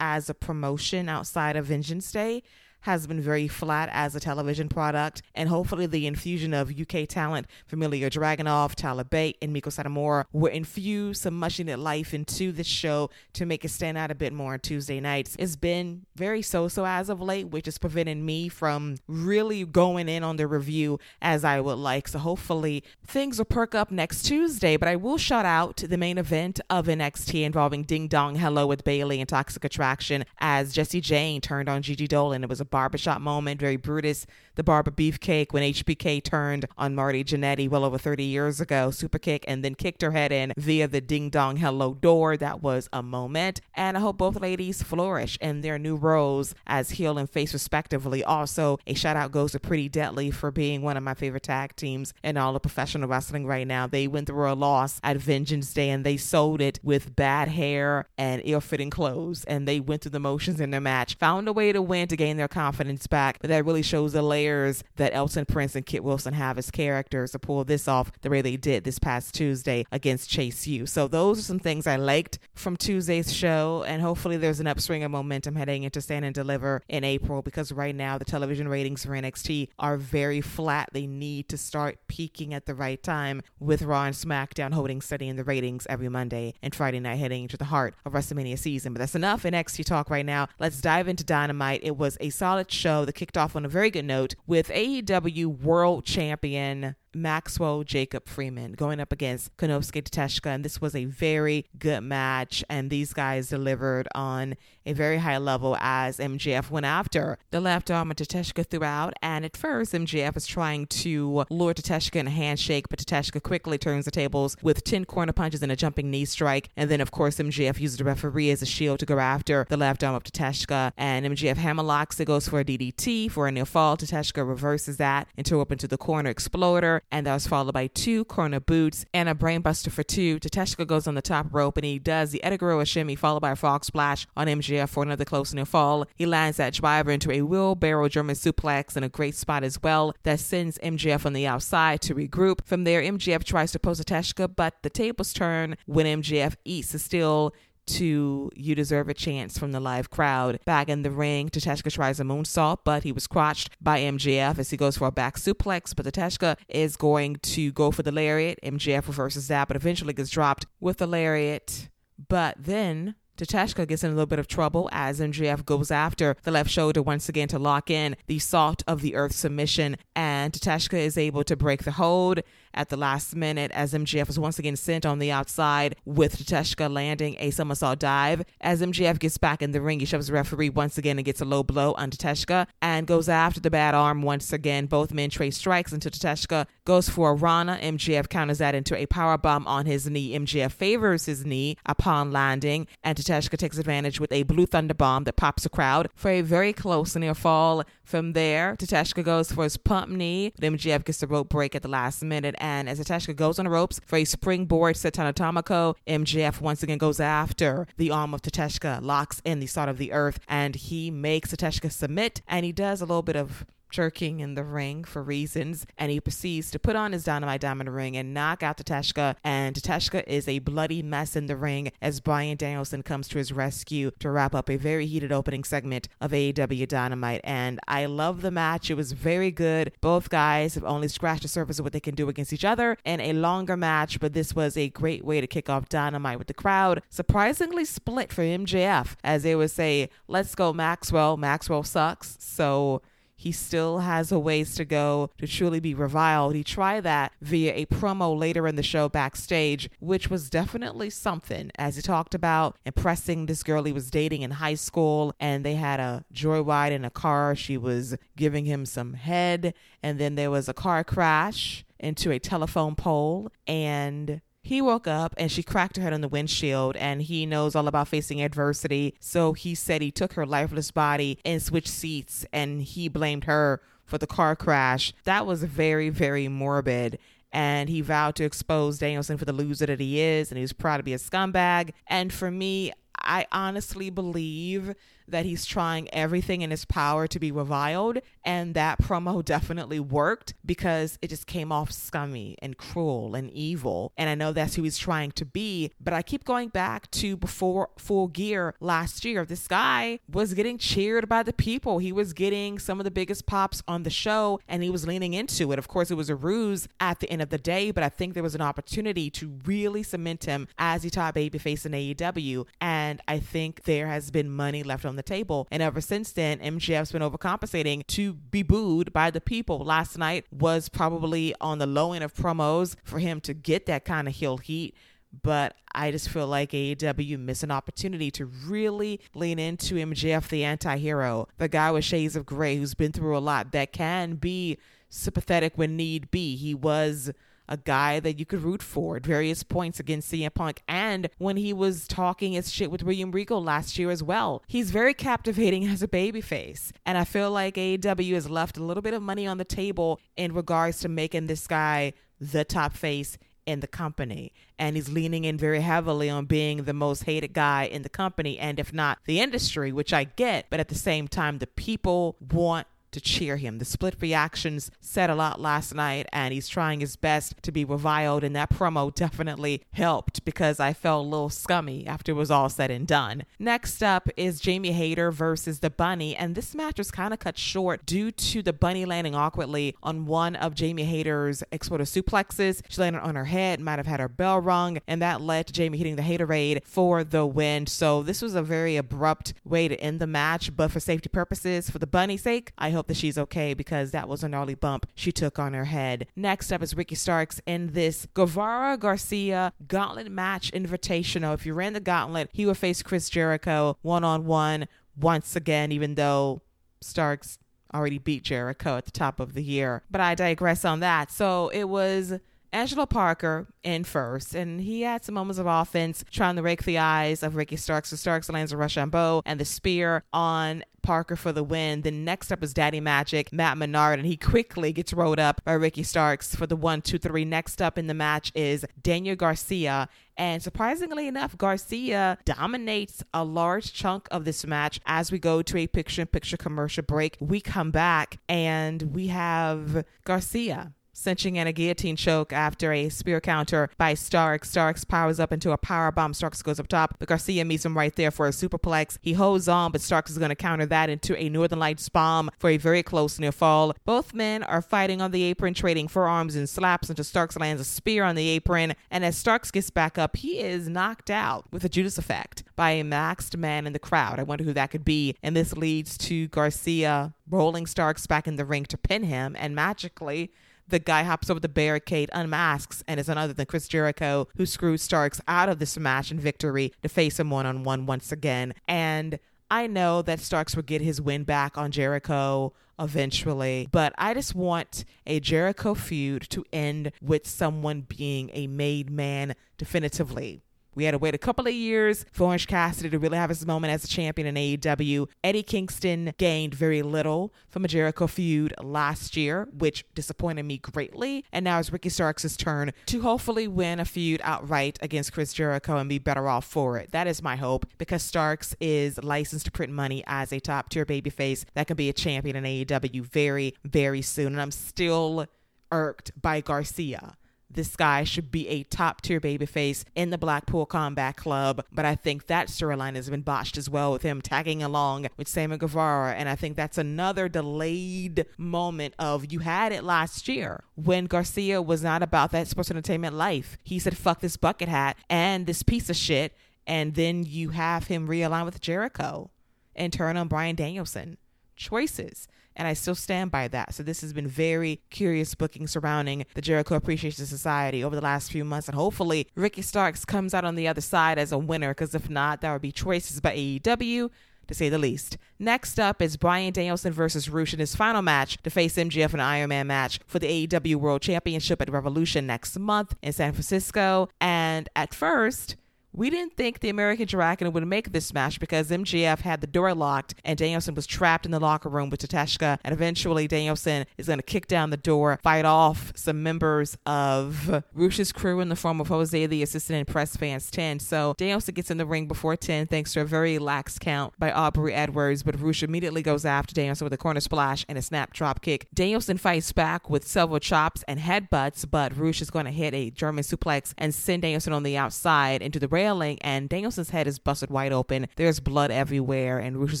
as 0.00 0.30
a 0.30 0.34
promotion 0.34 1.08
outside 1.08 1.56
of 1.56 1.66
Vengeance 1.66 2.12
Day 2.12 2.42
has 2.80 3.06
been 3.06 3.20
very 3.20 3.48
flat 3.48 3.88
as 3.92 4.14
a 4.14 4.20
television 4.20 4.68
product, 4.68 5.22
and 5.34 5.48
hopefully 5.48 5.86
the 5.86 6.06
infusion 6.06 6.54
of 6.54 6.72
UK 6.78 7.08
talent 7.08 7.46
from 7.66 7.82
Ilya 7.82 8.10
Dragunov, 8.10 8.74
Tyler 8.74 9.04
Bate, 9.04 9.36
and 9.42 9.54
Meiko 9.54 9.72
Satomura 9.72 10.24
will 10.32 10.52
infuse 10.52 11.20
some 11.20 11.38
much 11.38 11.58
needed 11.58 11.78
life 11.78 12.14
into 12.14 12.52
the 12.52 12.64
show 12.64 13.10
to 13.32 13.46
make 13.46 13.64
it 13.64 13.70
stand 13.70 13.98
out 13.98 14.10
a 14.10 14.14
bit 14.14 14.32
more 14.32 14.52
on 14.54 14.60
Tuesday 14.60 15.00
nights. 15.00 15.36
It's 15.38 15.56
been 15.56 16.06
very 16.16 16.42
so-so 16.42 16.84
as 16.86 17.08
of 17.08 17.20
late, 17.20 17.48
which 17.48 17.68
is 17.68 17.78
preventing 17.78 18.24
me 18.24 18.48
from 18.48 18.96
really 19.06 19.64
going 19.64 20.08
in 20.08 20.22
on 20.22 20.36
the 20.36 20.46
review 20.46 20.98
as 21.20 21.44
I 21.44 21.60
would 21.60 21.78
like. 21.78 22.08
So 22.08 22.18
hopefully 22.18 22.84
things 23.06 23.38
will 23.38 23.44
perk 23.44 23.74
up 23.74 23.90
next 23.90 24.22
Tuesday, 24.22 24.76
but 24.76 24.88
I 24.88 24.96
will 24.96 25.18
shout 25.18 25.46
out 25.46 25.76
the 25.76 25.96
main 25.96 26.18
event 26.18 26.60
of 26.70 26.86
NXT 26.86 27.42
involving 27.42 27.82
Ding 27.82 28.08
Dong 28.08 28.36
Hello 28.36 28.66
with 28.66 28.84
Bayley 28.84 29.20
and 29.20 29.28
Toxic 29.28 29.64
Attraction 29.64 30.24
as 30.38 30.72
Jacy 30.72 31.00
Jane 31.00 31.40
turned 31.40 31.68
on 31.68 31.82
Gigi 31.82 32.06
Dolan. 32.06 32.42
It 32.42 32.48
was 32.48 32.60
a 32.60 32.64
barbershop 32.70 33.20
moment, 33.20 33.60
very 33.60 33.76
Brutus, 33.76 34.26
the 34.54 34.64
barber 34.64 34.90
beefcake 34.90 35.52
when 35.52 35.62
HBK 35.62 36.22
turned 36.22 36.66
on 36.76 36.94
Marty 36.94 37.22
Jannetty 37.22 37.68
well 37.68 37.84
over 37.84 37.96
30 37.96 38.24
years 38.24 38.60
ago, 38.60 38.90
super 38.90 39.18
kick, 39.18 39.44
and 39.46 39.64
then 39.64 39.74
kicked 39.74 40.02
her 40.02 40.10
head 40.10 40.32
in 40.32 40.52
via 40.56 40.88
the 40.88 41.00
ding 41.00 41.30
dong 41.30 41.58
hello 41.58 41.94
door. 41.94 42.36
That 42.36 42.62
was 42.62 42.88
a 42.92 43.02
moment. 43.02 43.60
And 43.74 43.96
I 43.96 44.00
hope 44.00 44.18
both 44.18 44.40
ladies 44.40 44.82
flourish 44.82 45.38
in 45.40 45.60
their 45.60 45.78
new 45.78 45.94
roles 45.94 46.54
as 46.66 46.90
heel 46.90 47.18
and 47.18 47.30
face, 47.30 47.52
respectively. 47.52 48.24
Also, 48.24 48.78
a 48.86 48.94
shout 48.94 49.16
out 49.16 49.30
goes 49.30 49.52
to 49.52 49.60
Pretty 49.60 49.88
Deadly 49.88 50.30
for 50.32 50.50
being 50.50 50.82
one 50.82 50.96
of 50.96 51.02
my 51.02 51.14
favorite 51.14 51.44
tag 51.44 51.76
teams 51.76 52.12
in 52.24 52.36
all 52.36 52.56
of 52.56 52.62
professional 52.62 53.08
wrestling 53.08 53.46
right 53.46 53.66
now. 53.66 53.86
They 53.86 54.08
went 54.08 54.26
through 54.26 54.50
a 54.50 54.54
loss 54.54 55.00
at 55.04 55.18
Vengeance 55.18 55.72
Day 55.72 55.90
and 55.90 56.04
they 56.04 56.16
sold 56.16 56.60
it 56.60 56.80
with 56.82 57.14
bad 57.14 57.48
hair 57.48 58.08
and 58.18 58.42
ill 58.44 58.60
fitting 58.60 58.90
clothes. 58.90 59.44
And 59.44 59.68
they 59.68 59.78
went 59.78 60.02
through 60.02 60.10
the 60.10 60.20
motions 60.20 60.60
in 60.60 60.70
their 60.70 60.80
match, 60.80 61.14
found 61.14 61.46
a 61.46 61.52
way 61.52 61.72
to 61.72 61.80
win 61.80 62.08
to 62.08 62.16
gain 62.16 62.36
their 62.36 62.48
confidence 62.58 63.06
back. 63.06 63.38
But 63.40 63.50
that 63.50 63.64
really 63.64 63.82
shows 63.82 64.14
the 64.14 64.22
layers 64.22 64.82
that 64.96 65.14
Elton 65.14 65.46
Prince 65.46 65.76
and 65.76 65.86
Kit 65.86 66.02
Wilson 66.02 66.34
have 66.34 66.58
as 66.58 66.72
characters 66.72 67.30
to 67.30 67.38
pull 67.38 67.62
this 67.62 67.86
off 67.86 68.10
the 68.22 68.30
way 68.30 68.42
they 68.42 68.56
did 68.56 68.82
this 68.82 68.98
past 68.98 69.32
Tuesday 69.32 69.86
against 69.92 70.28
Chase 70.28 70.66
U. 70.66 70.84
So 70.84 71.06
those 71.06 71.38
are 71.38 71.42
some 71.42 71.60
things 71.60 71.86
I 71.86 71.94
liked 71.94 72.40
from 72.54 72.76
Tuesday's 72.76 73.32
show, 73.32 73.84
and 73.86 74.02
hopefully 74.02 74.36
there's 74.36 74.58
an 74.58 74.66
upswing 74.66 75.04
of 75.04 75.12
momentum 75.12 75.54
heading 75.54 75.84
into 75.84 76.00
Stand 76.00 76.24
and 76.24 76.34
Deliver 76.34 76.82
in 76.88 77.04
April 77.04 77.42
because 77.42 77.70
right 77.70 77.94
now 77.94 78.18
the 78.18 78.24
television 78.24 78.66
ratings 78.66 79.04
for 79.04 79.12
NXT 79.12 79.68
are 79.78 79.96
very 79.96 80.40
flat. 80.40 80.88
They 80.92 81.06
need 81.06 81.48
to 81.50 81.56
start 81.56 81.98
peaking 82.08 82.54
at 82.54 82.66
the 82.66 82.74
right 82.74 83.00
time 83.00 83.40
with 83.60 83.82
Raw 83.82 84.02
and 84.02 84.16
SmackDown 84.16 84.74
holding 84.74 85.00
steady 85.00 85.28
in 85.28 85.36
the 85.36 85.44
ratings 85.44 85.86
every 85.88 86.08
Monday 86.08 86.54
and 86.60 86.74
Friday 86.74 86.98
night 86.98 87.20
heading 87.20 87.42
into 87.42 87.56
the 87.56 87.66
heart 87.66 87.94
of 88.04 88.14
WrestleMania 88.14 88.58
season. 88.58 88.94
But 88.94 88.98
that's 88.98 89.14
enough 89.14 89.44
NXT 89.44 89.84
talk 89.84 90.10
right 90.10 90.26
now. 90.26 90.48
Let's 90.58 90.80
dive 90.80 91.06
into 91.06 91.22
Dynamite. 91.22 91.82
It 91.84 91.96
was 91.96 92.16
a 92.20 92.30
solid 92.30 92.47
show 92.70 93.04
that 93.04 93.14
kicked 93.14 93.36
off 93.36 93.54
on 93.56 93.64
a 93.64 93.68
very 93.68 93.90
good 93.90 94.04
note 94.04 94.34
with 94.46 94.68
AEW 94.68 95.60
World 95.60 96.04
Champion 96.04 96.96
Maxwell 97.14 97.82
Jacob 97.82 98.28
Freeman 98.28 98.72
going 98.72 99.00
up 99.00 99.12
against 99.12 99.56
Konosuke 99.56 100.02
Takeshita. 100.02 100.46
And 100.46 100.64
this 100.64 100.80
was 100.80 100.94
a 100.94 101.04
very 101.06 101.66
good 101.78 102.00
match. 102.00 102.64
And 102.68 102.90
these 102.90 103.12
guys 103.12 103.48
delivered 103.48 104.08
on 104.14 104.56
a 104.86 104.92
very 104.92 105.18
high 105.18 105.38
level 105.38 105.76
as 105.80 106.18
MJF 106.18 106.70
went 106.70 106.86
after 106.86 107.38
the 107.50 107.60
left 107.60 107.90
arm 107.90 108.10
of 108.10 108.16
Takeshita 108.16 108.66
throughout. 108.66 109.14
And 109.22 109.44
at 109.44 109.56
first, 109.56 109.92
MJF 109.92 110.36
is 110.36 110.46
trying 110.46 110.86
to 110.86 111.44
lure 111.50 111.74
Takeshita 111.74 112.16
in 112.16 112.26
a 112.26 112.30
handshake, 112.30 112.88
but 112.88 112.98
Takeshita 112.98 113.42
quickly 113.42 113.78
turns 113.78 114.04
the 114.04 114.10
tables 114.10 114.56
with 114.62 114.84
10 114.84 115.04
corner 115.04 115.32
punches 115.32 115.62
and 115.62 115.70
a 115.70 115.76
jumping 115.76 116.10
knee 116.10 116.24
strike. 116.24 116.70
And 116.76 116.90
then, 116.90 117.00
of 117.00 117.10
course, 117.10 117.36
MJF 117.36 117.80
uses 117.80 117.98
the 117.98 118.04
referee 118.04 118.50
as 118.50 118.62
a 118.62 118.66
shield 118.66 119.00
to 119.00 119.06
go 119.06 119.18
after 119.18 119.66
the 119.68 119.76
left 119.76 120.02
arm 120.02 120.14
of 120.14 120.24
Takeshita. 120.24 120.92
And 120.96 121.26
MJF 121.26 121.56
hammerlocks 121.56 122.18
it, 122.20 122.24
goes 122.24 122.48
for 122.48 122.60
a 122.60 122.64
DDT 122.64 123.30
for 123.30 123.46
a 123.46 123.52
near 123.52 123.64
fall. 123.64 123.96
Takeshita 123.96 124.46
reverses 124.46 124.96
that 124.96 125.28
into 125.36 125.60
up 125.60 125.72
into 125.72 125.86
the 125.86 125.98
corner 125.98 126.30
exploder 126.30 127.02
and 127.10 127.26
that 127.26 127.34
was 127.34 127.46
followed 127.46 127.72
by 127.72 127.86
two 127.88 128.24
corner 128.26 128.60
boots 128.60 129.04
and 129.14 129.28
a 129.28 129.34
brainbuster 129.34 129.90
for 129.90 130.02
two. 130.02 130.38
Takeshita 130.38 130.86
goes 130.86 131.06
on 131.06 131.14
the 131.14 131.22
top 131.22 131.46
rope 131.52 131.76
and 131.76 131.84
he 131.84 131.98
does 131.98 132.30
the 132.30 132.42
Eddie 132.42 132.58
shimmy 132.84 133.14
followed 133.14 133.40
by 133.40 133.52
a 133.52 133.56
frog 133.56 133.84
splash 133.84 134.26
on 134.36 134.46
MJF 134.46 134.88
for 134.88 135.02
another 135.02 135.24
close 135.24 135.54
near 135.54 135.64
fall. 135.64 136.06
He 136.14 136.26
lands 136.26 136.56
that 136.58 136.74
driver 136.74 137.10
into 137.10 137.30
a 137.30 137.42
wheelbarrow 137.42 138.08
German 138.08 138.36
suplex 138.36 138.96
in 138.96 139.02
a 139.02 139.08
great 139.08 139.34
spot 139.34 139.64
as 139.64 139.82
well 139.82 140.14
that 140.24 140.40
sends 140.40 140.78
MJF 140.78 141.24
on 141.24 141.32
the 141.32 141.46
outside 141.46 142.00
to 142.02 142.14
regroup. 142.14 142.64
From 142.64 142.84
there, 142.84 143.02
MJF 143.02 143.44
tries 143.44 143.72
to 143.72 143.78
pose 143.78 144.00
Takeshita, 144.00 144.54
but 144.54 144.74
the 144.82 144.90
tables 144.90 145.32
turn 145.32 145.76
when 145.86 146.06
MJF 146.06 146.56
eats 146.64 146.92
the 146.92 146.98
steel 146.98 147.54
to 147.88 148.50
You 148.54 148.74
Deserve 148.74 149.08
a 149.08 149.14
Chance 149.14 149.58
from 149.58 149.72
the 149.72 149.80
live 149.80 150.10
crowd. 150.10 150.60
Back 150.64 150.88
in 150.88 151.02
the 151.02 151.10
ring, 151.10 151.48
Takeshita 151.48 151.92
tries 151.92 152.20
a 152.20 152.24
moonsault, 152.24 152.78
but 152.84 153.02
he 153.02 153.12
was 153.12 153.26
crotched 153.26 153.70
by 153.80 154.00
MJF 154.00 154.58
as 154.58 154.70
he 154.70 154.76
goes 154.76 154.98
for 154.98 155.08
a 155.08 155.12
back 155.12 155.36
suplex. 155.36 155.94
But 155.94 156.06
Takeshita 156.06 156.56
is 156.68 156.96
going 156.96 157.36
to 157.36 157.72
go 157.72 157.90
for 157.90 158.02
the 158.02 158.12
lariat. 158.12 158.58
MJF 158.62 159.06
reverses 159.06 159.48
that, 159.48 159.68
but 159.68 159.76
eventually 159.76 160.12
gets 160.12 160.30
dropped 160.30 160.66
with 160.80 160.98
the 160.98 161.06
lariat. 161.06 161.88
But 162.28 162.56
then 162.58 163.14
Takeshita 163.38 163.86
gets 163.86 164.02
in 164.02 164.10
a 164.10 164.14
little 164.14 164.26
bit 164.26 164.40
of 164.40 164.48
trouble 164.48 164.88
as 164.92 165.20
MJF 165.20 165.64
goes 165.64 165.90
after 165.90 166.36
the 166.42 166.50
left 166.50 166.70
shoulder 166.70 167.00
once 167.00 167.28
again 167.28 167.48
to 167.48 167.58
lock 167.58 167.90
in 167.90 168.16
the 168.26 168.40
salt 168.40 168.82
of 168.86 169.00
the 169.00 169.14
earth 169.14 169.32
submission, 169.32 169.96
and 170.16 170.52
Takeshita 170.52 170.98
is 170.98 171.16
able 171.16 171.44
to 171.44 171.56
break 171.56 171.84
the 171.84 171.92
hold 171.92 172.40
at 172.78 172.90
the 172.90 172.96
last 172.96 173.34
minute 173.34 173.72
as 173.72 173.92
MJF 173.92 174.30
is 174.30 174.38
once 174.38 174.58
again 174.58 174.76
sent 174.76 175.04
on 175.04 175.18
the 175.18 175.32
outside 175.32 175.96
with 176.04 176.38
Takeshita 176.38 176.90
landing 176.90 177.36
a 177.40 177.50
somersault 177.50 177.98
dive. 177.98 178.44
As 178.60 178.80
MJF 178.80 179.18
gets 179.18 179.36
back 179.36 179.60
in 179.62 179.72
the 179.72 179.80
ring, 179.80 179.98
he 179.98 180.06
shoves 180.06 180.28
the 180.28 180.32
referee 180.32 180.70
once 180.70 180.96
again 180.96 181.18
and 181.18 181.24
gets 181.24 181.40
a 181.40 181.44
low 181.44 181.64
blow 181.64 181.92
on 181.94 182.10
Takeshita 182.10 182.68
and 182.80 183.06
goes 183.06 183.28
after 183.28 183.58
the 183.58 183.70
bad 183.70 183.94
arm 183.94 184.22
once 184.22 184.52
again. 184.52 184.86
Both 184.86 185.12
men 185.12 185.28
trade 185.28 185.54
strikes 185.54 185.92
until 185.92 186.12
Takeshita 186.12 186.66
goes 186.84 187.08
for 187.08 187.30
a 187.30 187.34
Rana. 187.34 187.78
MJF 187.82 188.28
counters 188.28 188.58
that 188.58 188.76
into 188.76 188.96
a 188.96 189.06
power 189.06 189.36
bomb 189.36 189.66
on 189.66 189.86
his 189.86 190.08
knee. 190.08 190.38
MJF 190.38 190.70
favors 190.70 191.26
his 191.26 191.44
knee 191.44 191.76
upon 191.84 192.30
landing, 192.30 192.86
and 193.02 193.18
Takeshita 193.18 193.58
takes 193.58 193.78
advantage 193.78 194.20
with 194.20 194.30
a 194.30 194.44
blue 194.44 194.66
thunder 194.66 194.94
bomb 194.94 195.24
that 195.24 195.36
pops 195.36 195.64
the 195.64 195.68
crowd 195.68 196.08
for 196.14 196.30
a 196.30 196.42
very 196.42 196.72
close 196.72 197.16
near 197.16 197.34
fall. 197.34 197.82
From 198.04 198.32
there, 198.34 198.76
Takeshita 198.78 199.24
goes 199.24 199.50
for 199.50 199.64
his 199.64 199.76
pump 199.76 200.10
knee, 200.10 200.52
but 200.58 200.72
MJF 200.72 201.04
gets 201.04 201.18
the 201.18 201.26
rope 201.26 201.48
break 201.48 201.74
at 201.74 201.82
the 201.82 201.88
last 201.88 202.22
minute 202.22 202.54
as 202.68 203.00
Takeshita 203.00 203.36
goes 203.36 203.58
on 203.58 203.64
the 203.64 203.70
ropes 203.70 204.00
for 204.04 204.16
a 204.16 204.24
springboard 204.24 204.96
Senton 204.96 205.32
Atomico, 205.32 205.94
MJF 206.06 206.60
once 206.60 206.82
again 206.82 206.98
goes 206.98 207.20
after 207.20 207.86
the 207.96 208.10
arm 208.10 208.34
of 208.34 208.42
Takeshita, 208.42 209.00
locks 209.02 209.40
in 209.44 209.60
the 209.60 209.66
salt 209.66 209.88
of 209.88 209.98
the 209.98 210.12
earth, 210.12 210.38
and 210.48 210.74
he 210.74 211.10
makes 211.10 211.52
Takeshita 211.52 211.90
submit, 211.90 212.42
and 212.46 212.64
he 212.64 212.72
does 212.72 213.00
a 213.00 213.06
little 213.06 213.22
bit 213.22 213.36
of 213.36 213.64
jerking 213.90 214.40
in 214.40 214.54
the 214.54 214.64
ring 214.64 215.04
for 215.04 215.22
reasons, 215.22 215.86
and 215.96 216.10
he 216.10 216.20
proceeds 216.20 216.70
to 216.70 216.78
put 216.78 216.96
on 216.96 217.12
his 217.12 217.24
dynamite 217.24 217.60
diamond 217.60 217.94
ring 217.94 218.16
and 218.16 218.34
knock 218.34 218.62
out 218.62 218.76
Takeshita. 218.78 219.36
And 219.44 219.76
Takeshita 219.76 220.24
is 220.26 220.48
a 220.48 220.58
bloody 220.60 221.02
mess 221.02 221.36
in 221.36 221.46
the 221.46 221.56
ring 221.56 221.90
as 222.00 222.20
Bryan 222.20 222.56
Danielson 222.56 223.02
comes 223.02 223.28
to 223.28 223.38
his 223.38 223.52
rescue 223.52 224.10
to 224.18 224.30
wrap 224.30 224.54
up 224.54 224.68
a 224.68 224.76
very 224.76 225.06
heated 225.06 225.32
opening 225.32 225.64
segment 225.64 226.08
of 226.20 226.32
AEW 226.32 226.86
Dynamite. 226.88 227.40
And 227.44 227.80
I 227.88 228.06
love 228.06 228.42
the 228.42 228.50
match. 228.50 228.90
It 228.90 228.94
was 228.94 229.12
very 229.12 229.50
good. 229.50 229.92
Both 230.00 230.30
guys 230.30 230.74
have 230.74 230.84
only 230.84 231.08
scratched 231.08 231.42
the 231.42 231.48
surface 231.48 231.78
of 231.78 231.84
what 231.84 231.92
they 231.92 232.00
can 232.00 232.14
do 232.14 232.28
against 232.28 232.52
each 232.52 232.64
other 232.64 232.96
in 233.04 233.20
a 233.20 233.32
longer 233.32 233.76
match, 233.76 234.20
but 234.20 234.32
this 234.32 234.54
was 234.54 234.76
a 234.76 234.88
great 234.88 235.24
way 235.24 235.40
to 235.40 235.46
kick 235.46 235.68
off 235.68 235.88
Dynamite 235.88 236.38
with 236.38 236.48
the 236.48 236.54
crowd. 236.54 237.02
Surprisingly 237.10 237.84
split 237.84 238.32
for 238.32 238.42
MJF, 238.42 239.16
as 239.24 239.42
they 239.42 239.54
would 239.54 239.70
say, 239.70 240.10
let's 240.26 240.54
go 240.54 240.72
Maxwell. 240.72 241.36
Maxwell 241.36 241.82
sucks. 241.82 242.36
So 242.40 243.02
he 243.38 243.52
still 243.52 244.00
has 244.00 244.32
a 244.32 244.38
ways 244.38 244.74
to 244.74 244.84
go 244.84 245.30
to 245.38 245.46
truly 245.46 245.78
be 245.78 245.94
reviled. 245.94 246.56
He 246.56 246.64
tried 246.64 247.04
that 247.04 247.32
via 247.40 247.72
a 247.72 247.86
promo 247.86 248.36
later 248.36 248.66
in 248.66 248.74
the 248.74 248.82
show 248.82 249.08
backstage, 249.08 249.88
which 250.00 250.28
was 250.28 250.50
definitely 250.50 251.08
something 251.08 251.70
as 251.78 251.94
he 251.94 252.02
talked 252.02 252.34
about 252.34 252.76
impressing 252.84 253.46
this 253.46 253.62
girl 253.62 253.84
he 253.84 253.92
was 253.92 254.10
dating 254.10 254.42
in 254.42 254.50
high 254.50 254.74
school 254.74 255.32
and 255.38 255.64
they 255.64 255.76
had 255.76 256.00
a 256.00 256.24
joyride 256.34 256.90
in 256.90 257.04
a 257.04 257.10
car. 257.10 257.54
She 257.54 257.78
was 257.78 258.16
giving 258.36 258.64
him 258.64 258.84
some 258.84 259.14
head 259.14 259.72
and 260.02 260.18
then 260.18 260.34
there 260.34 260.50
was 260.50 260.68
a 260.68 260.74
car 260.74 261.04
crash 261.04 261.84
into 262.00 262.32
a 262.32 262.40
telephone 262.40 262.96
pole 262.96 263.52
and 263.68 264.40
he 264.68 264.82
woke 264.82 265.06
up 265.06 265.32
and 265.38 265.50
she 265.50 265.62
cracked 265.62 265.96
her 265.96 266.02
head 266.02 266.12
on 266.12 266.20
the 266.20 266.28
windshield, 266.28 266.94
and 266.96 267.22
he 267.22 267.46
knows 267.46 267.74
all 267.74 267.88
about 267.88 268.06
facing 268.06 268.42
adversity. 268.42 269.14
So 269.18 269.54
he 269.54 269.74
said 269.74 270.02
he 270.02 270.10
took 270.10 270.34
her 270.34 270.44
lifeless 270.44 270.90
body 270.90 271.38
and 271.42 271.62
switched 271.62 271.88
seats, 271.88 272.44
and 272.52 272.82
he 272.82 273.08
blamed 273.08 273.44
her 273.44 273.80
for 274.04 274.18
the 274.18 274.26
car 274.26 274.54
crash. 274.54 275.14
That 275.24 275.46
was 275.46 275.64
very, 275.64 276.10
very 276.10 276.48
morbid. 276.48 277.18
And 277.50 277.88
he 277.88 278.02
vowed 278.02 278.34
to 278.36 278.44
expose 278.44 278.98
Danielson 278.98 279.38
for 279.38 279.46
the 279.46 279.54
loser 279.54 279.86
that 279.86 280.00
he 280.00 280.20
is, 280.20 280.50
and 280.50 280.58
he 280.58 280.62
was 280.62 280.74
proud 280.74 280.98
to 280.98 281.02
be 281.02 281.14
a 281.14 281.18
scumbag. 281.18 281.92
And 282.06 282.30
for 282.30 282.50
me, 282.50 282.92
I 283.14 283.46
honestly 283.50 284.10
believe 284.10 284.94
that 285.30 285.46
he's 285.46 285.66
trying 285.66 286.12
everything 286.12 286.62
in 286.62 286.70
his 286.70 286.84
power 286.84 287.26
to 287.26 287.38
be 287.38 287.52
reviled. 287.52 288.18
And 288.44 288.74
that 288.74 289.00
promo 289.00 289.44
definitely 289.58 290.00
worked 290.00 290.54
because 290.64 291.18
it 291.22 291.28
just 291.28 291.46
came 291.46 291.72
off 291.72 291.92
scummy 291.92 292.56
and 292.60 292.76
cruel 292.76 293.34
and 293.34 293.50
evil. 293.50 294.12
And 294.16 294.28
I 294.28 294.34
know 294.34 294.52
that's 294.52 294.74
who 294.74 294.82
he's 294.82 294.98
trying 294.98 295.32
to 295.32 295.44
be. 295.44 295.92
But 296.00 296.14
I 296.14 296.22
keep 296.22 296.44
going 296.44 296.68
back 296.68 297.10
to 297.12 297.36
before 297.36 297.90
Full 297.98 298.28
Gear 298.28 298.74
last 298.80 299.24
year. 299.24 299.44
This 299.44 299.68
guy 299.68 300.20
was 300.30 300.54
getting 300.54 300.78
cheered 300.78 301.28
by 301.28 301.42
the 301.42 301.52
people. 301.52 301.98
He 301.98 302.12
was 302.12 302.32
getting 302.32 302.78
some 302.78 303.00
of 303.00 303.04
the 303.04 303.10
biggest 303.10 303.46
pops 303.46 303.82
on 303.86 304.02
the 304.02 304.10
show 304.10 304.60
and 304.68 304.82
he 304.82 304.90
was 304.90 305.06
leaning 305.06 305.34
into 305.34 305.72
it. 305.72 305.78
Of 305.78 305.88
course, 305.88 306.10
it 306.10 306.14
was 306.14 306.30
a 306.30 306.36
ruse 306.36 306.88
at 307.00 307.20
the 307.20 307.30
end 307.30 307.42
of 307.42 307.50
the 307.50 307.58
day, 307.58 307.90
but 307.90 308.02
I 308.02 308.08
think 308.08 308.34
there 308.34 308.42
was 308.42 308.54
an 308.54 308.60
opportunity 308.60 309.30
to 309.30 309.58
really 309.64 310.02
cement 310.02 310.44
him 310.44 310.68
as 310.78 311.02
the 311.02 311.10
top 311.10 311.34
babyface 311.34 311.84
in 311.86 311.92
AEW. 311.92 312.66
And 312.80 313.20
I 313.28 313.38
think 313.38 313.84
there 313.84 314.06
has 314.06 314.30
been 314.30 314.50
money 314.50 314.82
left 314.82 315.04
on 315.04 315.16
the 315.18 315.22
table. 315.22 315.68
And 315.70 315.82
ever 315.82 316.00
since 316.00 316.32
then, 316.32 316.58
MJF's 316.60 317.12
been 317.12 317.20
overcompensating 317.20 318.06
to 318.06 318.32
be 318.32 318.62
booed 318.62 319.12
by 319.12 319.30
the 319.30 319.40
people. 319.40 319.80
Last 319.80 320.16
night 320.16 320.46
was 320.50 320.88
probably 320.88 321.54
on 321.60 321.78
the 321.78 321.86
low 321.86 322.14
end 322.14 322.24
of 322.24 322.32
promos 322.32 322.96
for 323.04 323.18
him 323.18 323.40
to 323.42 323.52
get 323.52 323.84
that 323.86 324.06
kind 324.06 324.26
of 324.26 324.34
heel 324.34 324.56
heat 324.56 324.96
but 325.42 325.76
I 325.94 326.10
just 326.10 326.28
feel 326.28 326.46
like 326.46 326.70
AEW 326.70 327.38
missed 327.38 327.62
an 327.62 327.70
opportunity 327.70 328.30
to 328.32 328.46
really 328.46 329.20
lean 329.34 329.58
into 329.58 329.96
MJF, 329.96 330.48
the 330.48 330.64
anti 330.64 330.96
hero, 330.96 331.48
the 331.58 331.68
guy 331.68 331.90
with 331.90 332.04
shades 332.04 332.36
of 332.36 332.46
gray 332.46 332.76
who's 332.76 332.94
been 332.94 333.12
through 333.12 333.36
a 333.36 333.40
lot 333.40 333.72
that 333.72 333.92
can 333.92 334.34
be 334.36 334.78
sympathetic 335.08 335.76
when 335.76 335.96
need 335.96 336.30
be. 336.30 336.56
He 336.56 336.74
was 336.74 337.30
a 337.68 337.76
guy 337.76 338.20
that 338.20 338.38
you 338.38 338.46
could 338.46 338.62
root 338.62 338.82
for 338.82 339.16
at 339.16 339.24
various 339.24 339.62
points 339.62 340.00
against 340.00 340.32
CM 340.32 340.52
Punk 340.54 340.82
and 340.88 341.28
when 341.38 341.56
he 341.56 341.72
was 341.72 342.08
talking 342.08 342.52
his 342.52 342.72
shit 342.72 342.90
with 342.90 343.02
William 343.02 343.30
Regal 343.30 343.62
last 343.62 343.98
year 343.98 344.10
as 344.10 344.22
well. 344.22 344.62
He's 344.66 344.90
very 344.90 345.14
captivating 345.14 345.86
as 345.88 346.02
a 346.02 346.08
babyface. 346.08 346.92
And 347.04 347.18
I 347.18 347.24
feel 347.24 347.50
like 347.50 347.76
AEW 347.76 348.34
has 348.34 348.48
left 348.48 348.76
a 348.76 348.84
little 348.84 349.02
bit 349.02 349.14
of 349.14 349.22
money 349.22 349.46
on 349.46 349.58
the 349.58 349.64
table 349.64 350.20
in 350.36 350.54
regards 350.54 351.00
to 351.00 351.08
making 351.08 351.46
this 351.46 351.66
guy 351.66 352.12
the 352.40 352.64
top 352.64 352.94
face 352.94 353.38
in 353.68 353.80
the 353.80 353.86
company. 353.86 354.52
And 354.78 354.96
he's 354.96 355.10
leaning 355.10 355.44
in 355.44 355.58
very 355.58 355.80
heavily 355.80 356.30
on 356.30 356.46
being 356.46 356.84
the 356.84 356.94
most 356.94 357.24
hated 357.24 357.52
guy 357.52 357.84
in 357.84 358.02
the 358.02 358.08
company, 358.08 358.58
and 358.58 358.80
if 358.80 358.94
not 358.94 359.18
the 359.26 359.40
industry, 359.40 359.92
which 359.92 360.12
I 360.12 360.24
get, 360.24 360.66
but 360.70 360.80
at 360.80 360.88
the 360.88 360.94
same 360.94 361.28
time, 361.28 361.58
the 361.58 361.66
people 361.66 362.36
want 362.40 362.86
to 363.12 363.20
cheer 363.20 363.56
him. 363.56 363.78
The 363.78 363.84
split 363.84 364.16
reactions 364.20 364.90
said 365.00 365.30
a 365.30 365.34
lot 365.34 365.60
last 365.60 365.94
night, 365.94 366.26
and 366.32 366.54
he's 366.54 366.68
trying 366.68 367.00
his 367.00 367.16
best 367.16 367.54
to 367.62 367.72
be 367.72 367.84
reviled. 367.84 368.44
And 368.44 368.54
that 368.56 368.70
promo 368.70 369.14
definitely 369.28 369.82
helped 369.92 370.44
because 370.44 370.80
I 370.80 370.92
felt 370.92 371.26
a 371.26 371.28
little 371.28 371.50
scummy 371.50 372.06
after 372.06 372.32
it 372.32 372.36
was 372.36 372.50
all 372.50 372.68
said 372.68 372.90
and 372.90 373.06
done. 373.06 373.44
Next 373.58 374.02
up 374.02 374.28
is 374.36 374.60
Jamie 374.60 374.92
Hayter 374.92 375.30
versus 375.30 375.80
the 375.80 375.90
Bunny, 375.90 376.36
and 376.36 376.54
this 376.54 376.74
match 376.74 376.98
was 376.98 377.10
kind 377.10 377.32
of 377.32 377.40
cut 377.40 377.58
short 377.58 378.06
due 378.06 378.30
to 378.30 378.62
the 378.62 378.72
Bunny 378.72 379.04
landing 379.04 379.34
awkwardly 379.34 379.94
on 380.02 380.26
one 380.26 380.56
of 380.56 380.74
Jamie 380.74 381.04
Hayter's 381.04 381.62
explosive 381.72 381.88
suplexes. 382.06 382.82
She 382.88 383.00
landed 383.00 383.22
on 383.22 383.34
her 383.34 383.46
head, 383.46 383.80
might 383.80 383.98
have 383.98 384.06
had 384.06 384.20
her 384.20 384.28
bell 384.28 384.60
rung, 384.60 384.98
and 385.06 385.22
that 385.22 385.40
led 385.40 385.66
to 385.68 385.72
Jamie 385.72 385.98
hitting 385.98 386.16
the 386.16 386.22
Hayterade 386.22 386.84
for 386.84 387.24
the 387.24 387.46
win. 387.46 387.86
So 387.86 388.22
this 388.22 388.42
was 388.42 388.54
a 388.54 388.62
very 388.62 388.96
abrupt 388.96 389.54
way 389.64 389.88
to 389.88 389.98
end 390.00 390.20
the 390.20 390.26
match, 390.26 390.76
but 390.76 390.90
for 390.90 391.00
safety 391.00 391.28
purposes, 391.28 391.90
for 391.90 391.98
the 391.98 392.06
Bunny's 392.06 392.42
sake, 392.42 392.72
I 392.78 392.90
hope 392.90 392.97
that 393.06 393.16
she's 393.16 393.38
okay 393.38 393.74
because 393.74 394.10
that 394.10 394.28
was 394.28 394.42
a 394.42 394.48
gnarly 394.48 394.74
bump 394.74 395.06
she 395.14 395.32
took 395.32 395.58
on 395.58 395.74
her 395.74 395.86
head. 395.86 396.26
Next 396.36 396.72
up 396.72 396.82
is 396.82 396.96
Ricky 396.96 397.14
Starks 397.14 397.60
in 397.66 397.92
this 397.92 398.26
Guevara 398.34 398.96
Garcia 398.96 399.72
gauntlet 399.86 400.30
match 400.30 400.72
invitational. 400.72 401.54
If 401.54 401.64
you 401.64 401.74
ran 401.74 401.92
the 401.92 402.00
gauntlet, 402.00 402.50
he 402.52 402.66
would 402.66 402.76
face 402.76 403.02
Chris 403.02 403.30
Jericho 403.30 403.96
one 404.02 404.24
on 404.24 404.44
one 404.46 404.88
once 405.16 405.56
again, 405.56 405.92
even 405.92 406.14
though 406.14 406.62
Starks 407.00 407.58
already 407.94 408.18
beat 408.18 408.42
Jericho 408.42 408.96
at 408.96 409.06
the 409.06 409.10
top 409.10 409.40
of 409.40 409.54
the 409.54 409.62
year. 409.62 410.02
But 410.10 410.20
I 410.20 410.34
digress 410.34 410.84
on 410.84 411.00
that. 411.00 411.30
So 411.30 411.68
it 411.68 411.84
was 411.84 412.38
Angelo 412.72 413.06
Parker 413.06 413.66
in 413.82 414.04
first, 414.04 414.54
and 414.54 414.80
he 414.80 415.02
had 415.02 415.24
some 415.24 415.34
moments 415.34 415.58
of 415.58 415.66
offense 415.66 416.24
trying 416.30 416.56
to 416.56 416.62
rake 416.62 416.84
the 416.84 416.98
eyes 416.98 417.42
of 417.42 417.56
Ricky 417.56 417.76
Starks. 417.76 418.10
So 418.10 418.16
Starks 418.16 418.50
lands 418.50 418.72
a 418.72 418.76
Roshambo 418.76 419.42
and 419.46 419.58
the 419.58 419.64
spear 419.64 420.24
on 420.32 420.84
Parker 421.02 421.36
for 421.36 421.52
the 421.52 421.64
win. 421.64 422.02
Then 422.02 422.24
next 422.24 422.52
up 422.52 422.62
is 422.62 422.74
Daddy 422.74 423.00
Magic, 423.00 423.50
Matt 423.52 423.78
Menard, 423.78 424.18
and 424.18 424.26
he 424.26 424.36
quickly 424.36 424.92
gets 424.92 425.14
rolled 425.14 425.38
up 425.38 425.64
by 425.64 425.72
Ricky 425.72 426.02
Starks 426.02 426.54
for 426.54 426.66
the 426.66 426.76
one, 426.76 427.00
two, 427.00 427.18
three. 427.18 427.46
Next 427.46 427.80
up 427.80 427.96
in 427.96 428.06
the 428.06 428.14
match 428.14 428.52
is 428.54 428.84
Daniel 429.00 429.34
Garcia. 429.34 430.10
And 430.36 430.62
surprisingly 430.62 431.26
enough, 431.26 431.56
Garcia 431.56 432.36
dominates 432.44 433.24
a 433.32 433.44
large 433.44 433.94
chunk 433.94 434.28
of 434.30 434.44
this 434.44 434.66
match 434.66 435.00
as 435.06 435.32
we 435.32 435.38
go 435.38 435.62
to 435.62 435.78
a 435.78 435.86
picture 435.86 436.22
in 436.22 436.28
picture 436.28 436.58
commercial 436.58 437.02
break. 437.02 437.38
We 437.40 437.62
come 437.62 437.90
back 437.90 438.38
and 438.48 439.14
we 439.14 439.28
have 439.28 440.04
Garcia 440.24 440.92
cinching 441.18 441.56
in 441.56 441.66
a 441.66 441.72
guillotine 441.72 442.16
choke 442.16 442.52
after 442.52 442.92
a 442.92 443.08
spear 443.08 443.40
counter 443.40 443.90
by 443.98 444.14
Starks. 444.14 444.70
Starks 444.70 445.04
powers 445.04 445.40
up 445.40 445.52
into 445.52 445.72
a 445.72 445.76
power 445.76 446.12
bomb. 446.12 446.32
Starks 446.32 446.62
goes 446.62 446.78
up 446.78 446.88
top, 446.88 447.16
but 447.18 447.28
Garcia 447.28 447.64
meets 447.64 447.84
him 447.84 447.96
right 447.96 448.14
there 448.14 448.30
for 448.30 448.46
a 448.46 448.50
superplex. 448.50 449.18
He 449.22 449.32
holds 449.32 449.68
on, 449.68 449.92
but 449.92 450.00
Starks 450.00 450.30
is 450.30 450.38
going 450.38 450.50
to 450.50 450.54
counter 450.54 450.86
that 450.86 451.10
into 451.10 451.36
a 451.36 451.48
Northern 451.48 451.78
Lights 451.78 452.08
bomb 452.08 452.50
for 452.58 452.70
a 452.70 452.76
very 452.76 453.02
close 453.02 453.38
near 453.38 453.52
fall. 453.52 453.94
Both 454.04 454.32
men 454.32 454.62
are 454.62 454.82
fighting 454.82 455.20
on 455.20 455.30
the 455.30 455.42
apron, 455.42 455.74
trading 455.74 456.08
forearms 456.08 456.54
and 456.54 456.68
slaps 456.68 457.08
until 457.08 457.24
Starks 457.24 457.56
lands 457.56 457.82
a 457.82 457.84
spear 457.84 458.24
on 458.24 458.36
the 458.36 458.48
apron. 458.48 458.94
And 459.10 459.24
as 459.24 459.36
Starks 459.36 459.70
gets 459.70 459.90
back 459.90 460.18
up, 460.18 460.36
he 460.36 460.60
is 460.60 460.88
knocked 460.88 461.30
out 461.30 461.64
with 461.72 461.84
a 461.84 461.88
Judas 461.88 462.18
effect 462.18 462.62
by 462.76 462.92
a 462.92 463.04
masked 463.04 463.56
man 463.56 463.86
in 463.86 463.92
the 463.92 463.98
crowd. 463.98 464.38
I 464.38 464.44
wonder 464.44 464.64
who 464.64 464.72
that 464.74 464.90
could 464.90 465.04
be. 465.04 465.34
And 465.42 465.56
this 465.56 465.76
leads 465.76 466.16
to 466.18 466.48
Garcia 466.48 467.34
rolling 467.50 467.86
Starks 467.86 468.26
back 468.26 468.46
in 468.46 468.56
the 468.56 468.64
ring 468.64 468.84
to 468.84 468.98
pin 468.98 469.24
him, 469.24 469.56
and 469.58 469.74
magically, 469.74 470.52
the 470.88 470.98
guy 470.98 471.22
hops 471.22 471.50
over 471.50 471.60
the 471.60 471.68
barricade, 471.68 472.30
unmasks, 472.32 473.02
and 473.06 473.20
is 473.20 473.28
none 473.28 473.38
other 473.38 473.52
than 473.52 473.66
Chris 473.66 473.88
Jericho, 473.88 474.48
who 474.56 474.66
screws 474.66 475.02
Starks 475.02 475.40
out 475.46 475.68
of 475.68 475.78
this 475.78 475.96
match 475.98 476.30
and 476.30 476.40
victory 476.40 476.92
to 477.02 477.08
face 477.08 477.38
him 477.38 477.50
one 477.50 477.66
on 477.66 477.84
one 477.84 478.06
once 478.06 478.32
again. 478.32 478.74
And 478.86 479.38
I 479.70 479.86
know 479.86 480.22
that 480.22 480.40
Starks 480.40 480.74
will 480.74 480.82
get 480.82 481.02
his 481.02 481.20
win 481.20 481.44
back 481.44 481.76
on 481.76 481.90
Jericho 481.90 482.72
eventually, 482.98 483.88
but 483.92 484.12
I 484.18 484.34
just 484.34 484.54
want 484.54 485.04
a 485.26 485.40
Jericho 485.40 485.94
feud 485.94 486.48
to 486.50 486.64
end 486.72 487.12
with 487.22 487.46
someone 487.46 488.06
being 488.08 488.50
a 488.52 488.66
made 488.66 489.10
man 489.10 489.54
definitively. 489.76 490.62
We 490.94 491.04
had 491.04 491.12
to 491.12 491.18
wait 491.18 491.34
a 491.34 491.38
couple 491.38 491.66
of 491.66 491.72
years 491.72 492.24
for 492.32 492.44
Orange 492.44 492.66
Cassidy 492.66 493.10
to 493.10 493.18
really 493.18 493.38
have 493.38 493.50
his 493.50 493.64
moment 493.64 493.92
as 493.92 494.04
a 494.04 494.08
champion 494.08 494.48
in 494.48 494.54
AEW. 494.56 495.28
Eddie 495.44 495.62
Kingston 495.62 496.32
gained 496.38 496.74
very 496.74 497.02
little 497.02 497.54
from 497.68 497.84
a 497.84 497.88
Jericho 497.88 498.26
feud 498.26 498.74
last 498.82 499.36
year, 499.36 499.68
which 499.76 500.04
disappointed 500.14 500.64
me 500.64 500.78
greatly. 500.78 501.44
And 501.52 501.64
now 501.64 501.78
it's 501.78 501.92
Ricky 501.92 502.08
Starks' 502.08 502.56
turn 502.56 502.92
to 503.06 503.20
hopefully 503.20 503.68
win 503.68 504.00
a 504.00 504.04
feud 504.04 504.40
outright 504.42 504.98
against 505.00 505.32
Chris 505.32 505.52
Jericho 505.52 505.96
and 505.96 506.08
be 506.08 506.18
better 506.18 506.48
off 506.48 506.64
for 506.64 506.98
it. 506.98 507.12
That 507.12 507.26
is 507.26 507.42
my 507.42 507.56
hope 507.56 507.86
because 507.98 508.22
Starks 508.22 508.74
is 508.80 509.22
licensed 509.22 509.66
to 509.66 509.70
print 509.70 509.92
money 509.92 510.24
as 510.26 510.52
a 510.52 510.60
top 510.60 510.88
tier 510.88 511.06
babyface 511.06 511.64
that 511.74 511.86
can 511.86 511.96
be 511.96 512.08
a 512.08 512.12
champion 512.12 512.56
in 512.56 512.64
AEW 512.64 513.22
very, 513.22 513.74
very 513.84 514.22
soon. 514.22 514.48
And 514.48 514.60
I'm 514.60 514.72
still 514.72 515.46
irked 515.90 516.32
by 516.40 516.60
Garcia 516.60 517.36
this 517.70 517.96
guy 517.96 518.24
should 518.24 518.50
be 518.50 518.68
a 518.68 518.82
top 518.84 519.20
tier 519.20 519.40
babyface 519.40 520.04
in 520.14 520.30
the 520.30 520.38
Blackpool 520.38 520.86
Combat 520.86 521.36
Club. 521.36 521.84
But 521.92 522.04
I 522.04 522.14
think 522.14 522.46
that 522.46 522.68
storyline 522.68 523.14
has 523.14 523.28
been 523.28 523.42
botched 523.42 523.76
as 523.76 523.90
well 523.90 524.12
with 524.12 524.22
him 524.22 524.40
tagging 524.40 524.82
along 524.82 525.28
with 525.36 525.48
Sammy 525.48 525.76
Guevara. 525.76 526.34
And 526.34 526.48
I 526.48 526.56
think 526.56 526.76
that's 526.76 526.98
another 526.98 527.48
delayed 527.48 528.46
moment 528.56 529.14
of 529.18 529.52
you 529.52 529.60
had 529.60 529.92
it 529.92 530.04
last 530.04 530.48
year 530.48 530.84
when 530.94 531.26
Garcia 531.26 531.82
was 531.82 532.02
not 532.02 532.22
about 532.22 532.52
that 532.52 532.68
sports 532.68 532.90
entertainment 532.90 533.34
life. 533.34 533.76
He 533.82 533.98
said, 533.98 534.16
fuck 534.16 534.40
this 534.40 534.56
bucket 534.56 534.88
hat 534.88 535.16
and 535.28 535.66
this 535.66 535.82
piece 535.82 536.08
of 536.08 536.16
shit. 536.16 536.54
And 536.86 537.14
then 537.14 537.44
you 537.44 537.70
have 537.70 538.06
him 538.06 538.28
realign 538.28 538.64
with 538.64 538.80
Jericho 538.80 539.50
and 539.94 540.12
turn 540.12 540.38
on 540.38 540.48
Bryan 540.48 540.74
Danielson. 540.74 541.36
Choices 541.78 542.48
and 542.78 542.86
I 542.86 542.92
still 542.92 543.16
stand 543.16 543.50
by 543.50 543.66
that. 543.68 543.92
So 543.92 544.02
this 544.04 544.20
has 544.20 544.32
been 544.32 544.46
very 544.46 545.00
curious 545.10 545.54
booking 545.54 545.88
surrounding 545.88 546.46
the 546.54 546.62
Jericho 546.62 546.94
Appreciation 546.94 547.44
Society 547.44 548.04
over 548.04 548.14
the 548.14 548.22
last 548.22 548.52
few 548.52 548.64
months, 548.64 548.88
and 548.88 548.94
hopefully 548.94 549.48
Ricky 549.56 549.82
Starks 549.82 550.24
comes 550.24 550.54
out 550.54 550.64
on 550.64 550.76
the 550.76 550.86
other 550.86 551.00
side 551.00 551.38
as 551.38 551.50
a 551.50 551.58
winner. 551.58 551.90
Because 551.90 552.14
if 552.14 552.30
not, 552.30 552.60
that 552.60 552.72
would 552.72 552.82
be 552.82 552.92
choices 552.92 553.40
by 553.40 553.56
AEW 553.56 554.30
to 554.68 554.74
say 554.74 554.88
the 554.88 554.98
least. 554.98 555.38
Next 555.58 555.98
up 555.98 556.22
is 556.22 556.36
Bryan 556.36 556.72
Danielson 556.72 557.12
versus 557.12 557.48
Rush 557.48 557.72
in 557.72 557.80
his 557.80 557.96
final 557.96 558.22
match 558.22 558.58
to 558.62 558.70
face 558.70 558.94
MJF 558.96 559.34
in 559.34 559.40
an 559.40 559.46
Iron 559.46 559.70
Man 559.70 559.86
match 559.86 560.20
for 560.26 560.38
the 560.38 560.66
AEW 560.66 560.96
World 560.96 561.22
Championship 561.22 561.82
at 561.82 561.90
Revolution 561.90 562.46
next 562.46 562.78
month 562.78 563.16
in 563.22 563.32
San 563.32 563.52
Francisco. 563.52 564.28
And 564.40 564.88
at 564.94 565.14
first, 565.14 565.76
we 566.12 566.30
didn't 566.30 566.56
think 566.56 566.80
the 566.80 566.88
American 566.88 567.26
Dragon 567.26 567.72
would 567.72 567.86
make 567.86 568.12
this 568.12 568.32
match 568.32 568.58
because 568.60 568.90
MJF 568.90 569.40
had 569.40 569.60
the 569.60 569.66
door 569.66 569.94
locked 569.94 570.34
and 570.44 570.58
Danielson 570.58 570.94
was 570.94 571.06
trapped 571.06 571.44
in 571.44 571.52
the 571.52 571.60
locker 571.60 571.88
room 571.88 572.10
with 572.10 572.20
Takeshita. 572.20 572.78
And 572.84 572.92
eventually, 572.92 573.46
Danielson 573.46 574.06
is 574.16 574.26
going 574.26 574.38
to 574.38 574.42
kick 574.42 574.66
down 574.66 574.90
the 574.90 574.96
door, 574.96 575.38
fight 575.42 575.64
off 575.64 576.12
some 576.16 576.42
members 576.42 576.96
of 577.06 577.84
Rush's 577.92 578.32
crew 578.32 578.60
in 578.60 578.68
the 578.68 578.76
form 578.76 579.00
of 579.00 579.08
Jose, 579.08 579.46
the 579.46 579.62
assistant, 579.62 579.98
and 579.98 580.06
press 580.06 580.36
fans 580.36 580.70
10. 580.70 581.00
So 581.00 581.34
Danielson 581.36 581.74
gets 581.74 581.90
in 581.90 581.98
the 581.98 582.06
ring 582.06 582.26
before 582.26 582.56
10 582.56 582.86
thanks 582.86 583.12
to 583.12 583.20
a 583.20 583.24
very 583.24 583.58
lax 583.58 583.98
count 583.98 584.34
by 584.38 584.50
Aubrey 584.50 584.94
Edwards. 584.94 585.42
But 585.42 585.60
Rush 585.60 585.82
immediately 585.82 586.22
goes 586.22 586.44
after 586.44 586.74
Danielson 586.74 587.04
with 587.04 587.12
a 587.12 587.18
corner 587.18 587.40
splash 587.40 587.84
and 587.88 587.98
a 587.98 588.02
snap 588.02 588.32
drop 588.32 588.62
kick. 588.62 588.88
Danielson 588.94 589.36
fights 589.38 589.72
back 589.72 590.08
with 590.08 590.26
several 590.26 590.58
chops 590.58 591.04
and 591.06 591.20
headbutts, 591.20 591.88
but 591.88 592.16
Rush 592.16 592.40
is 592.40 592.50
going 592.50 592.64
to 592.64 592.70
hit 592.70 592.94
a 592.94 593.10
German 593.10 593.44
suplex 593.44 593.92
and 593.98 594.14
send 594.14 594.42
Danielson 594.42 594.72
on 594.72 594.82
the 594.82 594.96
outside 594.96 595.62
into 595.62 595.78
the 595.78 595.88
railing, 595.98 596.38
and 596.42 596.68
Danielson's 596.68 597.10
head 597.10 597.26
is 597.26 597.40
busted 597.40 597.70
wide 597.70 597.92
open. 597.92 598.28
There's 598.36 598.60
blood 598.60 598.92
everywhere, 598.92 599.58
and 599.58 599.82
is 599.90 600.00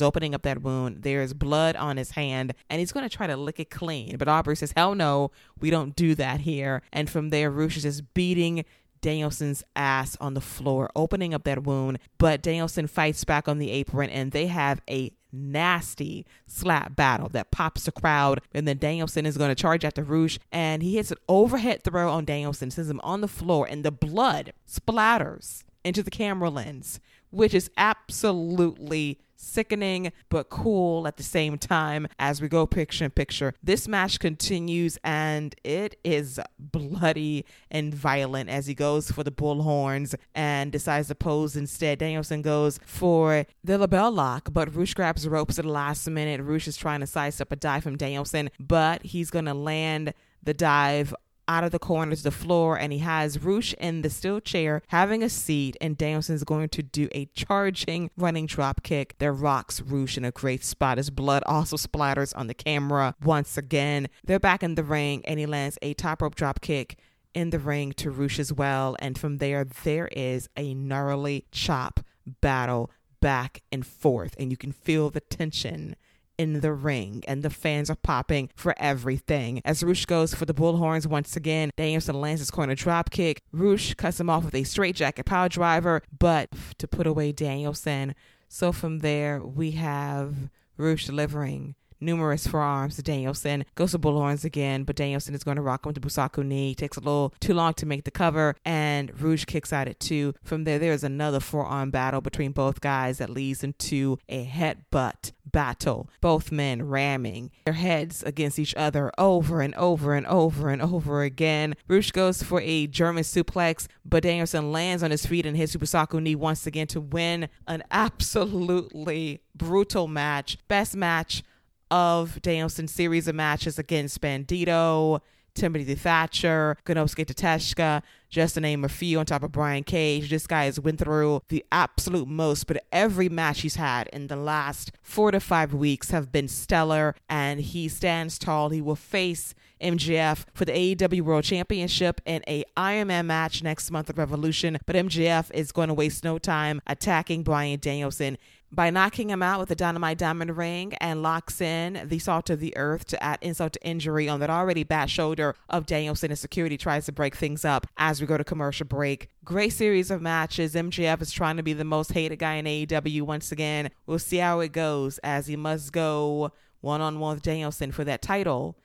opening 0.00 0.32
up 0.32 0.42
that 0.42 0.62
wound. 0.62 1.02
There's 1.02 1.34
blood 1.34 1.74
on 1.74 1.96
his 1.96 2.12
hand, 2.12 2.54
and 2.70 2.78
he's 2.78 2.92
going 2.92 3.08
to 3.08 3.14
try 3.14 3.26
to 3.26 3.36
lick 3.36 3.58
it 3.58 3.70
clean. 3.70 4.16
But 4.16 4.28
Aubrey 4.28 4.56
says, 4.56 4.72
Hell 4.76 4.94
no, 4.94 5.32
we 5.60 5.70
don't 5.70 5.96
do 5.96 6.14
that 6.14 6.40
here. 6.40 6.82
And 6.92 7.10
from 7.10 7.30
there, 7.30 7.58
is 7.60 7.82
just 7.82 8.14
beating 8.14 8.64
Danielson's 9.00 9.64
ass 9.74 10.16
on 10.20 10.34
the 10.34 10.40
floor, 10.40 10.90
opening 10.94 11.34
up 11.34 11.42
that 11.44 11.64
wound. 11.64 11.98
But 12.18 12.42
Danielson 12.42 12.86
fights 12.86 13.24
back 13.24 13.48
on 13.48 13.58
the 13.58 13.72
apron, 13.72 14.10
and 14.10 14.30
they 14.30 14.46
have 14.46 14.80
a 14.88 15.12
nasty 15.32 16.24
slap 16.46 16.94
battle 16.94 17.28
that 17.30 17.50
pops 17.50 17.84
the 17.84 17.92
crowd. 17.92 18.40
And 18.54 18.68
then 18.68 18.78
Danielson 18.78 19.26
is 19.26 19.36
going 19.36 19.50
to 19.50 19.60
charge 19.60 19.84
after 19.84 20.04
Rush, 20.04 20.38
and 20.52 20.80
he 20.80 20.96
hits 20.96 21.10
an 21.10 21.18
overhead 21.28 21.82
throw 21.82 22.10
on 22.10 22.24
Danielson, 22.24 22.70
sends 22.70 22.88
him 22.88 23.00
on 23.02 23.20
the 23.20 23.28
floor, 23.28 23.66
and 23.66 23.84
the 23.84 23.90
blood 23.90 24.52
splatters 24.66 25.64
into 25.88 26.02
the 26.02 26.10
camera 26.10 26.50
lens, 26.50 27.00
which 27.30 27.54
is 27.54 27.70
absolutely 27.76 29.18
sickening 29.38 30.12
but 30.28 30.50
cool 30.50 31.06
at 31.06 31.16
the 31.16 31.22
same 31.22 31.56
time 31.56 32.08
as 32.18 32.42
we 32.42 32.48
go 32.48 32.66
picture 32.66 33.04
in 33.04 33.10
picture. 33.10 33.54
This 33.62 33.88
match 33.88 34.18
continues 34.18 34.98
and 35.04 35.54
it 35.64 35.98
is 36.04 36.40
bloody 36.58 37.44
and 37.70 37.94
violent 37.94 38.50
as 38.50 38.66
he 38.66 38.74
goes 38.74 39.10
for 39.10 39.22
the 39.22 39.30
bull 39.30 39.62
horns 39.62 40.14
and 40.34 40.72
decides 40.72 41.08
to 41.08 41.14
pose 41.14 41.56
instead. 41.56 41.98
Danielson 41.98 42.42
goes 42.42 42.80
for 42.84 43.46
the 43.62 43.78
LeBell 43.78 44.12
Lock, 44.12 44.52
but 44.52 44.74
Rush 44.74 44.94
grabs 44.94 45.22
the 45.22 45.30
ropes 45.30 45.58
at 45.58 45.64
the 45.64 45.70
last 45.70 46.08
minute. 46.10 46.42
Rush 46.42 46.66
is 46.68 46.76
trying 46.76 47.00
to 47.00 47.06
size 47.06 47.40
up 47.40 47.52
a 47.52 47.56
dive 47.56 47.84
from 47.84 47.96
Danielson, 47.96 48.50
but 48.58 49.02
he's 49.04 49.30
going 49.30 49.46
to 49.46 49.54
land 49.54 50.12
the 50.42 50.54
dive 50.54 51.14
out 51.48 51.64
of 51.64 51.72
the 51.72 51.78
corner 51.78 52.14
to 52.14 52.22
the 52.22 52.30
floor, 52.30 52.78
and 52.78 52.92
he 52.92 53.00
has 53.00 53.42
Rush 53.42 53.74
in 53.74 54.02
the 54.02 54.10
steel 54.10 54.38
chair 54.40 54.82
having 54.88 55.22
a 55.22 55.28
seat, 55.28 55.76
and 55.80 55.96
Danielson 55.96 56.34
is 56.34 56.44
going 56.44 56.68
to 56.68 56.82
do 56.82 57.08
a 57.12 57.24
charging 57.34 58.10
running 58.16 58.46
drop 58.46 58.82
kick 58.82 59.16
that 59.18 59.32
rocks 59.32 59.80
Rush 59.80 60.16
in 60.16 60.24
a 60.24 60.30
great 60.30 60.62
spot. 60.62 60.98
His 60.98 61.10
blood 61.10 61.42
also 61.46 61.76
splatters 61.76 62.36
on 62.36 62.46
the 62.46 62.54
camera 62.54 63.14
once 63.24 63.56
again. 63.56 64.08
They're 64.24 64.38
back 64.38 64.62
in 64.62 64.74
the 64.74 64.84
ring, 64.84 65.24
and 65.24 65.40
he 65.40 65.46
lands 65.46 65.78
a 65.82 65.94
top 65.94 66.22
rope 66.22 66.34
drop 66.34 66.60
kick 66.60 66.98
in 67.34 67.50
the 67.50 67.58
ring 67.58 67.92
to 67.92 68.10
Rush 68.10 68.38
as 68.38 68.52
well. 68.52 68.96
And 68.98 69.18
from 69.18 69.38
there, 69.38 69.64
there 69.64 70.08
is 70.08 70.48
a 70.56 70.74
gnarly 70.74 71.46
chop 71.50 72.00
battle 72.40 72.90
back 73.20 73.62
and 73.72 73.86
forth, 73.86 74.34
and 74.38 74.50
you 74.50 74.56
can 74.56 74.72
feel 74.72 75.10
the 75.10 75.20
tension 75.20 75.96
in 76.38 76.60
the 76.60 76.72
ring, 76.72 77.22
and 77.26 77.42
the 77.42 77.50
fans 77.50 77.90
are 77.90 77.96
popping 77.96 78.48
for 78.54 78.74
everything. 78.78 79.60
As 79.64 79.82
Rush 79.82 80.06
goes 80.06 80.32
for 80.32 80.44
the 80.44 80.54
bullhorns 80.54 81.06
once 81.06 81.36
again, 81.36 81.70
Danielson 81.76 82.20
lands 82.20 82.40
his 82.40 82.50
corner 82.50 82.76
drop 82.76 83.10
kick. 83.10 83.42
Rush 83.52 83.94
cuts 83.94 84.20
him 84.20 84.30
off 84.30 84.44
with 84.44 84.54
a 84.54 84.64
straight 84.64 84.96
jacket 84.96 85.26
power 85.26 85.48
driver, 85.48 86.02
but 86.16 86.48
to 86.78 86.86
put 86.88 87.06
away 87.06 87.32
Danielson. 87.32 88.14
So 88.48 88.72
from 88.72 89.00
there, 89.00 89.42
we 89.42 89.72
have 89.72 90.48
Rush 90.76 91.06
delivering 91.06 91.74
numerous 92.00 92.46
forearms 92.46 92.96
to 92.96 93.02
Danielson. 93.02 93.64
Goes 93.74 93.92
to 93.92 93.98
Bullhorns 93.98 94.44
again, 94.44 94.84
but 94.84 94.96
Danielson 94.96 95.34
is 95.34 95.44
going 95.44 95.56
to 95.56 95.62
rock 95.62 95.84
him 95.84 95.92
with 95.92 96.00
the 96.00 96.06
Busaiku 96.08 96.44
knee. 96.44 96.74
Takes 96.74 96.96
a 96.96 97.00
little 97.00 97.34
too 97.40 97.54
long 97.54 97.74
to 97.74 97.86
make 97.86 98.04
the 98.04 98.10
cover, 98.10 98.54
and 98.64 99.20
Rush 99.20 99.44
kicks 99.44 99.72
out 99.72 99.88
at 99.88 100.00
two. 100.00 100.34
From 100.42 100.64
there, 100.64 100.78
there 100.78 100.92
is 100.92 101.04
another 101.04 101.40
forearm 101.40 101.90
battle 101.90 102.20
between 102.20 102.52
both 102.52 102.80
guys 102.80 103.18
that 103.18 103.30
leads 103.30 103.64
into 103.64 104.18
a 104.28 104.44
headbutt 104.44 105.32
battle. 105.50 106.08
Both 106.20 106.52
men 106.52 106.88
ramming 106.88 107.50
their 107.64 107.74
heads 107.74 108.22
against 108.22 108.58
each 108.58 108.74
other 108.74 109.10
over 109.18 109.60
and 109.60 109.74
over 109.74 110.14
and 110.14 110.26
over 110.26 110.68
and 110.68 110.82
over 110.82 111.22
again. 111.22 111.74
Rush 111.88 112.10
goes 112.10 112.42
for 112.42 112.60
a 112.60 112.86
German 112.86 113.24
suplex, 113.24 113.86
but 114.04 114.22
Danielson 114.22 114.72
lands 114.72 115.02
on 115.02 115.10
his 115.10 115.26
feet 115.26 115.46
and 115.46 115.56
hits 115.56 115.76
Busaiku 115.76 116.20
knee 116.22 116.34
once 116.34 116.66
again 116.66 116.86
to 116.88 117.00
win 117.00 117.48
an 117.66 117.82
absolutely 117.90 119.42
brutal 119.54 120.06
match. 120.06 120.58
Best 120.68 120.96
match 120.96 121.42
of 121.90 122.40
Danielson's 122.42 122.92
series 122.92 123.28
of 123.28 123.34
matches 123.34 123.78
against 123.78 124.20
Bandito, 124.20 125.20
Timothy 125.58 125.94
Thatcher, 125.94 126.76
Konosuke 126.84 127.26
Takeshita, 127.26 128.02
just 128.30 128.54
to 128.54 128.60
name 128.60 128.84
a 128.84 128.88
few 128.88 129.18
on 129.18 129.26
top 129.26 129.42
of 129.42 129.52
Brian 129.52 129.82
Cage. 129.82 130.30
This 130.30 130.46
guy 130.46 130.64
has 130.64 130.78
went 130.78 131.00
through 131.00 131.42
the 131.48 131.64
absolute 131.72 132.28
most, 132.28 132.66
but 132.66 132.84
every 132.92 133.28
match 133.28 133.62
he's 133.62 133.76
had 133.76 134.08
in 134.08 134.28
the 134.28 134.36
last 134.36 134.92
four 135.02 135.30
to 135.30 135.40
five 135.40 135.74
weeks 135.74 136.10
have 136.10 136.30
been 136.30 136.46
stellar, 136.48 137.14
and 137.28 137.60
he 137.60 137.88
stands 137.88 138.38
tall. 138.38 138.68
He 138.68 138.80
will 138.80 138.96
face 138.96 139.54
MJF 139.80 140.44
for 140.54 140.64
the 140.64 140.72
AEW 140.72 141.22
World 141.22 141.44
Championship 141.44 142.20
in 142.24 142.42
a 142.46 142.64
Iron 142.76 143.08
Man 143.08 143.26
match 143.26 143.62
next 143.62 143.90
month 143.90 144.10
at 144.10 144.18
Revolution, 144.18 144.78
but 144.86 144.96
MJF 144.96 145.50
is 145.52 145.72
going 145.72 145.88
to 145.88 145.94
waste 145.94 146.24
no 146.24 146.38
time 146.38 146.80
attacking 146.86 147.42
Bryan 147.42 147.80
Danielson 147.80 148.38
by 148.70 148.90
knocking 148.90 149.30
him 149.30 149.42
out 149.42 149.60
with 149.60 149.70
a 149.70 149.74
dynamite 149.74 150.18
diamond 150.18 150.56
ring 150.56 150.94
and 150.94 151.22
locks 151.22 151.60
in 151.60 152.02
the 152.06 152.18
salt 152.18 152.50
of 152.50 152.60
the 152.60 152.76
earth 152.76 153.06
to 153.06 153.22
add 153.22 153.38
insult 153.40 153.72
to 153.72 153.86
injury 153.86 154.28
on 154.28 154.40
that 154.40 154.50
already 154.50 154.84
bad 154.84 155.08
shoulder 155.10 155.54
of 155.70 155.86
Danielson 155.86 156.30
and 156.30 156.38
security 156.38 156.76
tries 156.76 157.06
to 157.06 157.12
break 157.12 157.34
things 157.34 157.64
up 157.64 157.86
as 157.96 158.20
we 158.20 158.26
go 158.26 158.36
to 158.36 158.44
commercial 158.44 158.86
break. 158.86 159.28
Great 159.44 159.72
series 159.72 160.10
of 160.10 160.20
matches. 160.20 160.74
MJF 160.74 161.22
is 161.22 161.32
trying 161.32 161.56
to 161.56 161.62
be 161.62 161.72
the 161.72 161.84
most 161.84 162.12
hated 162.12 162.38
guy 162.38 162.54
in 162.54 162.66
AEW 162.66 163.22
once 163.22 163.52
again. 163.52 163.90
We'll 164.06 164.18
see 164.18 164.38
how 164.38 164.60
it 164.60 164.72
goes 164.72 165.18
as 165.18 165.46
he 165.46 165.56
must 165.56 165.92
go 165.92 166.52
one 166.80 167.00
on 167.00 167.18
one 167.18 167.36
with 167.36 167.42
Danielson 167.42 167.92
for 167.92 168.04
that 168.04 168.22
title 168.22 168.76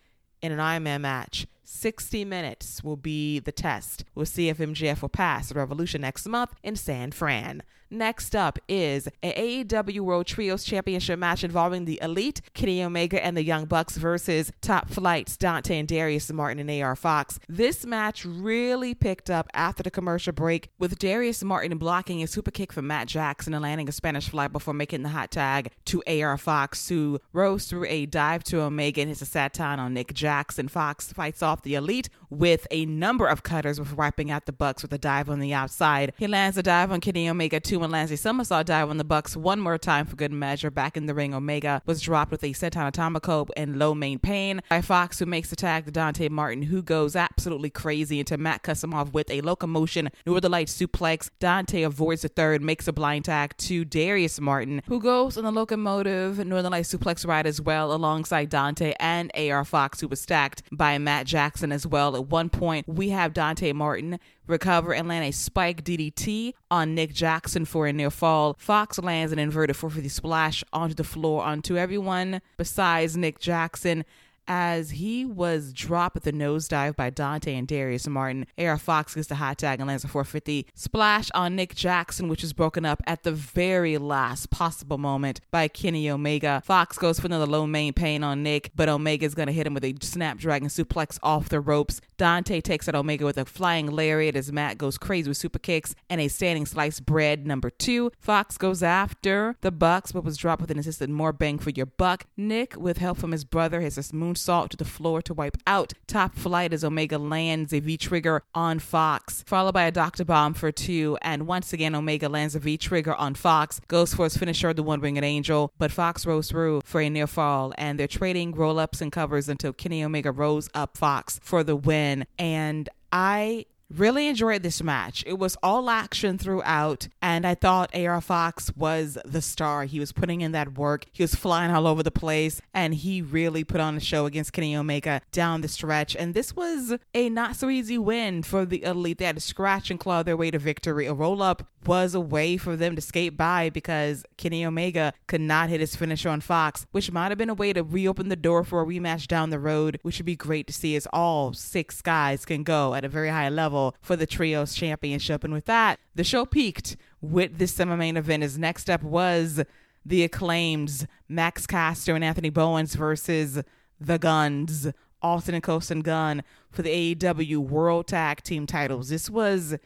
in 0.41 0.51
an 0.51 0.59
Iron 0.59 0.83
Man 0.83 1.01
match. 1.01 1.45
60 1.65 2.25
minutes 2.25 2.83
will 2.83 2.97
be 2.97 3.39
the 3.39 3.51
test. 3.51 4.03
We'll 4.15 4.25
see 4.25 4.49
if 4.49 4.57
MJF 4.57 5.01
will 5.01 5.09
pass 5.09 5.49
the 5.49 5.55
Revolution 5.55 6.01
next 6.01 6.27
month 6.27 6.51
in 6.61 6.75
San 6.75 7.11
Fran. 7.11 7.63
Next 7.93 8.35
up 8.35 8.57
is 8.67 9.07
a 9.21 9.63
AEW 9.63 10.00
World 10.00 10.25
Trios 10.25 10.63
Championship 10.63 11.19
match 11.19 11.43
involving 11.43 11.85
the 11.85 12.00
Elite, 12.01 12.41
Kenny 12.55 12.83
Omega, 12.83 13.23
and 13.23 13.38
the 13.38 13.43
Young 13.43 13.65
Bucks 13.65 13.97
versus 13.97 14.51
Top 14.62 14.89
Flights, 14.89 15.38
Dante 15.38 15.77
and 15.77 15.88
Darius 15.88 16.31
Martin 16.31 16.67
and 16.67 16.81
AR 16.81 16.95
Fox. 16.95 17.39
This 17.47 17.85
match 17.85 18.25
really 18.25 18.95
picked 18.95 19.29
up 19.29 19.47
after 19.53 19.83
the 19.83 19.91
commercial 19.91 20.33
break 20.33 20.71
with 20.79 20.97
Darius 20.97 21.43
Martin 21.43 21.77
blocking 21.77 22.23
a 22.23 22.27
super 22.27 22.50
kick 22.50 22.73
from 22.73 22.88
Matt 22.88 23.09
Jackson 23.09 23.53
and 23.53 23.62
landing 23.62 23.88
a 23.88 23.91
Spanish 23.91 24.27
fly 24.27 24.47
before 24.47 24.73
making 24.73 25.03
the 25.03 25.09
hot 25.09 25.29
tag 25.29 25.69
to 25.85 26.01
AR 26.07 26.39
Fox, 26.39 26.89
who 26.89 27.19
rose 27.31 27.65
through 27.65 27.85
a 27.85 28.07
dive 28.07 28.43
to 28.45 28.59
Omega 28.62 29.01
and 29.01 29.09
hits 29.09 29.21
a 29.21 29.25
satin 29.25 29.79
on 29.79 29.93
Nick 29.93 30.15
Jackson. 30.15 30.67
Fox 30.67 31.13
fights 31.13 31.43
off 31.43 31.62
the 31.62 31.75
Elite 31.75 32.09
with 32.31 32.65
a 32.71 32.88
number 32.88 33.27
of 33.27 33.43
cutters 33.43 33.77
before 33.77 33.97
wiping 33.97 34.31
out 34.31 34.47
the 34.47 34.51
Bucks 34.51 34.81
with 34.81 34.91
a 34.93 34.97
dive 34.97 35.29
on 35.29 35.39
the 35.39 35.53
outside. 35.53 36.12
He 36.17 36.25
lands 36.25 36.57
a 36.57 36.63
dive 36.63 36.91
on 36.91 37.00
Kenny 37.00 37.29
Omega 37.29 37.59
too 37.59 37.82
lands 37.91 38.11
a 38.11 38.17
somersault 38.17 38.67
dive 38.67 38.89
on 38.89 38.97
the 38.97 39.03
Bucks 39.03 39.35
one 39.35 39.59
more 39.59 39.77
time 39.77 40.05
for 40.05 40.15
good 40.15 40.31
measure. 40.31 40.71
Back 40.71 40.97
in 40.97 41.05
the 41.05 41.13
ring, 41.13 41.33
Omega 41.33 41.81
was 41.85 42.01
dropped 42.01 42.31
with 42.31 42.43
a 42.43 42.51
senton 42.51 42.91
atomico 42.91 43.49
and 43.55 43.77
Lo 43.77 43.93
Mein 43.93 44.19
Pain 44.19 44.61
by 44.69 44.81
Fox, 44.81 45.19
who 45.19 45.25
makes 45.25 45.49
the 45.49 45.55
tag 45.55 45.85
to 45.85 45.91
Dante 45.91 46.29
Martin, 46.29 46.63
who 46.63 46.81
goes 46.81 47.15
absolutely 47.15 47.69
crazy 47.69 48.19
into 48.19 48.37
Matt 48.37 48.63
Kusimov 48.63 49.13
with 49.13 49.29
a 49.29 49.41
locomotion 49.41 50.09
Northern 50.25 50.51
Light 50.51 50.67
suplex. 50.67 51.29
Dante 51.39 51.83
avoids 51.83 52.21
the 52.21 52.27
third, 52.27 52.61
makes 52.61 52.87
a 52.87 52.93
blind 52.93 53.25
tag 53.25 53.55
to 53.57 53.85
Darius 53.85 54.39
Martin, 54.39 54.81
who 54.87 54.99
goes 54.99 55.37
on 55.37 55.43
the 55.43 55.51
locomotive 55.51 56.45
Northern 56.45 56.71
Light 56.71 56.85
suplex 56.85 57.27
ride 57.27 57.47
as 57.47 57.61
well, 57.61 57.93
alongside 57.93 58.49
Dante 58.49 58.93
and 58.99 59.31
AR 59.35 59.65
Fox, 59.65 60.01
who 60.01 60.07
was 60.07 60.21
stacked 60.21 60.63
by 60.71 60.97
Matt 60.97 61.25
Jackson 61.25 61.71
as 61.71 61.85
well. 61.87 62.15
At 62.15 62.27
one 62.27 62.49
point, 62.49 62.87
we 62.87 63.09
have 63.09 63.33
Dante 63.33 63.71
Martin 63.73 64.19
recover 64.47 64.93
and 64.93 65.07
land 65.07 65.25
a 65.25 65.31
spike 65.31 65.83
DDT 65.83 66.53
on 66.69 66.95
Nick 66.95 67.13
Jackson 67.13 67.65
for 67.65 67.88
a 67.88 67.93
near 67.93 68.09
fall. 68.09 68.55
Fox 68.59 69.00
lands 69.00 69.31
an 69.31 69.39
inverted 69.39 69.75
450 69.75 70.09
splash 70.09 70.63
onto 70.73 70.95
the 70.95 71.03
floor 71.03 71.43
onto 71.43 71.77
everyone 71.77 72.41
besides 72.57 73.15
Nick 73.17 73.39
Jackson 73.39 74.05
as 74.47 74.91
he 74.91 75.25
was 75.25 75.73
dropped 75.73 76.17
at 76.17 76.23
the 76.23 76.33
nosedive 76.33 76.95
by 76.95 77.09
Dante 77.09 77.55
and 77.55 77.67
Darius 77.67 78.07
Martin. 78.07 78.45
AR 78.57 78.77
Fox 78.77 79.15
gets 79.15 79.27
the 79.27 79.35
hot 79.35 79.57
tag 79.57 79.79
and 79.79 79.88
lands 79.88 80.03
a 80.03 80.07
450 80.07 80.67
splash 80.73 81.29
on 81.33 81.55
Nick 81.55 81.75
Jackson, 81.75 82.27
which 82.27 82.43
is 82.43 82.53
broken 82.53 82.85
up 82.85 83.01
at 83.05 83.23
the 83.23 83.31
very 83.31 83.97
last 83.97 84.50
possible 84.50 84.97
moment 84.97 85.39
by 85.51 85.67
Kenny 85.67 86.09
Omega. 86.09 86.62
Fox 86.65 86.97
goes 86.97 87.19
for 87.19 87.27
another 87.27 87.45
Lo 87.45 87.65
Mein 87.65 87.93
Pain 87.93 88.23
on 88.23 88.43
Nick, 88.43 88.71
but 88.75 88.89
Omega 88.89 89.25
is 89.25 89.35
going 89.35 89.47
to 89.47 89.53
hit 89.53 89.67
him 89.67 89.73
with 89.73 89.85
a 89.85 89.95
snapdragon 90.01 90.69
suplex 90.69 91.17
off 91.23 91.50
the 91.50 91.59
ropes. 91.59 92.01
Dante 92.17 92.62
takes 92.62 92.88
out 92.88 92.95
Omega 92.95 93.25
with 93.25 93.38
a 93.38 93.45
flying 93.45 93.88
lariat 93.88 94.35
as 94.35 94.51
Matt 94.51 94.77
goes 94.77 94.97
crazy 94.97 95.29
with 95.29 95.38
super 95.38 95.59
kicks 95.59 95.95
and 96.09 96.21
a 96.21 96.27
standing 96.27 96.65
sliced 96.65 97.05
bread 97.05 97.45
number 97.45 97.69
two. 97.69 98.12
Fox 98.19 98.57
goes 98.57 98.83
after 98.83 99.55
the 99.62 99.71
Bucks, 99.71 100.12
but 100.12 100.23
was 100.23 100.38
dropped 100.38 100.62
with 100.62 100.71
an 100.71 100.79
assisted 100.79 101.09
more 101.09 101.33
bang 101.33 101.57
for 101.59 101.71
your 101.71 101.85
buck. 101.85 102.25
Nick, 102.38 102.75
with 102.77 102.97
help 102.97 103.17
from 103.17 103.31
his 103.31 103.43
brother, 103.43 103.81
his 103.81 104.13
moon 104.13 104.32
moonsault 104.33 104.69
to 104.69 104.77
the 104.77 104.85
floor 104.85 105.21
to 105.21 105.33
wipe 105.33 105.57
out 105.67 105.93
top 106.07 106.35
flight 106.35 106.73
as 106.73 106.83
Omega 106.83 107.17
lands 107.17 107.73
a 107.73 107.79
V 107.79 107.97
trigger 107.97 108.43
on 108.53 108.79
Fox, 108.79 109.43
followed 109.45 109.73
by 109.73 109.83
a 109.83 109.91
Doctor 109.91 110.25
Bomb 110.25 110.53
for 110.53 110.71
two. 110.71 111.17
And 111.21 111.47
once 111.47 111.73
again, 111.73 111.95
Omega 111.95 112.29
lands 112.29 112.55
a 112.55 112.59
V 112.59 112.77
trigger 112.77 113.13
on 113.15 113.35
Fox, 113.35 113.79
goes 113.87 114.13
for 114.13 114.25
his 114.25 114.37
finisher, 114.37 114.73
the 114.73 114.83
One 114.83 115.01
Winged 115.01 115.23
Angel, 115.23 115.71
but 115.77 115.91
Fox 115.91 116.25
rolls 116.25 116.49
through 116.49 116.81
for 116.85 117.01
a 117.01 117.09
near 117.09 117.27
fall. 117.27 117.73
And 117.77 117.99
they're 117.99 118.07
trading 118.07 118.53
roll 118.53 118.79
ups 118.79 119.01
and 119.01 119.11
covers 119.11 119.49
until 119.49 119.73
Kenny 119.73 120.03
Omega 120.03 120.31
rolls 120.31 120.69
up 120.73 120.97
Fox 120.97 121.39
for 121.43 121.63
the 121.63 121.75
win. 121.75 122.25
And 122.37 122.89
I 123.11 123.65
Really 123.95 124.27
enjoyed 124.27 124.63
this 124.63 124.81
match. 124.81 125.23
It 125.27 125.38
was 125.38 125.55
all 125.62 125.88
action 125.88 126.39
throughout, 126.39 127.07
and 127.21 127.45
I 127.45 127.53
thought 127.53 127.95
AR 127.95 128.21
Fox 128.21 128.71
was 128.75 129.19
the 129.23 129.41
star. 129.41 129.85
He 129.85 130.00
was 130.00 130.12
putting 130.12 130.41
in 130.41 130.51
that 130.53 130.79
work, 130.79 131.05
he 131.12 131.21
was 131.21 131.35
flying 131.35 131.69
all 131.69 131.85
over 131.85 132.01
the 132.01 132.09
place, 132.09 132.59
and 132.73 132.95
he 132.95 133.21
really 133.21 133.63
put 133.63 133.79
on 133.79 133.95
a 133.95 134.00
show 134.00 134.25
against 134.25 134.51
Kenny 134.51 134.75
Omega 134.75 135.21
down 135.31 135.62
the 135.62 135.67
stretch. 135.67 136.15
And 136.15 136.33
this 136.33 136.55
was 136.55 136.95
a 137.13 137.29
not 137.29 137.55
so 137.55 137.69
easy 137.69 138.00
win 138.00 138.41
for 138.41 138.65
the 138.65 138.81
Elite. 138.81 139.19
They 139.19 139.25
had 139.25 139.35
to 139.35 139.41
scratch 139.41 139.91
and 139.91 140.00
claw 140.00 140.23
their 140.23 140.38
way 140.38 140.50
to 140.50 140.57
victory. 140.57 141.05
A 141.05 141.13
roll 141.13 141.43
up 141.43 141.67
was 141.85 142.15
a 142.15 142.19
way 142.19 142.57
for 142.57 142.75
them 142.75 142.95
to 142.95 143.01
skate 143.01 143.38
by 143.38 143.69
because 143.69 144.23
Kenny 144.38 144.65
Omega 144.65 145.13
could 145.27 145.41
not 145.41 145.69
hit 145.69 145.81
his 145.81 145.95
finisher 145.95 146.29
on 146.29 146.41
Fox, 146.41 146.88
which 146.91 147.12
might 147.12 147.29
have 147.29 147.38
been 147.38 147.50
a 147.50 147.53
way 147.53 147.73
to 147.73 147.83
reopen 147.83 148.29
the 148.29 148.35
door 148.35 148.63
for 148.63 148.81
a 148.81 148.85
rematch 148.85 149.27
down 149.27 149.50
the 149.50 149.59
road, 149.59 150.00
which 150.01 150.17
would 150.17 150.25
be 150.25 150.35
great 150.35 150.65
to 150.67 150.73
see 150.73 150.95
as 150.95 151.07
all 151.13 151.53
six 151.53 152.01
guys 152.01 152.45
can 152.45 152.63
go 152.63 152.95
at 152.95 153.05
a 153.05 153.09
very 153.09 153.29
high 153.29 153.50
level 153.50 153.82
for 154.01 154.15
the 154.15 154.25
Trios 154.25 154.73
Championship. 154.73 155.43
And 155.43 155.53
with 155.53 155.65
that, 155.65 155.99
the 156.15 156.23
show 156.23 156.45
peaked 156.45 156.95
with 157.21 157.57
this 157.57 157.73
semi 157.73 157.95
main 157.95 158.17
event. 158.17 158.43
His 158.43 158.57
next 158.57 158.89
up 158.89 159.03
was 159.03 159.63
the 160.05 160.23
acclaimed 160.23 161.07
Max 161.27 161.65
Caster 161.65 162.15
and 162.15 162.23
Anthony 162.23 162.49
Bowens 162.49 162.95
versus 162.95 163.61
the 163.99 164.19
Guns, 164.19 164.87
Austin 165.21 165.55
and 165.55 165.63
Colten 165.63 166.03
Gunn 166.03 166.43
for 166.69 166.81
the 166.81 167.15
AEW 167.15 167.57
World 167.57 168.07
Tag 168.07 168.43
Team 168.43 168.65
titles. 168.65 169.09
This 169.09 169.29
was 169.29 169.77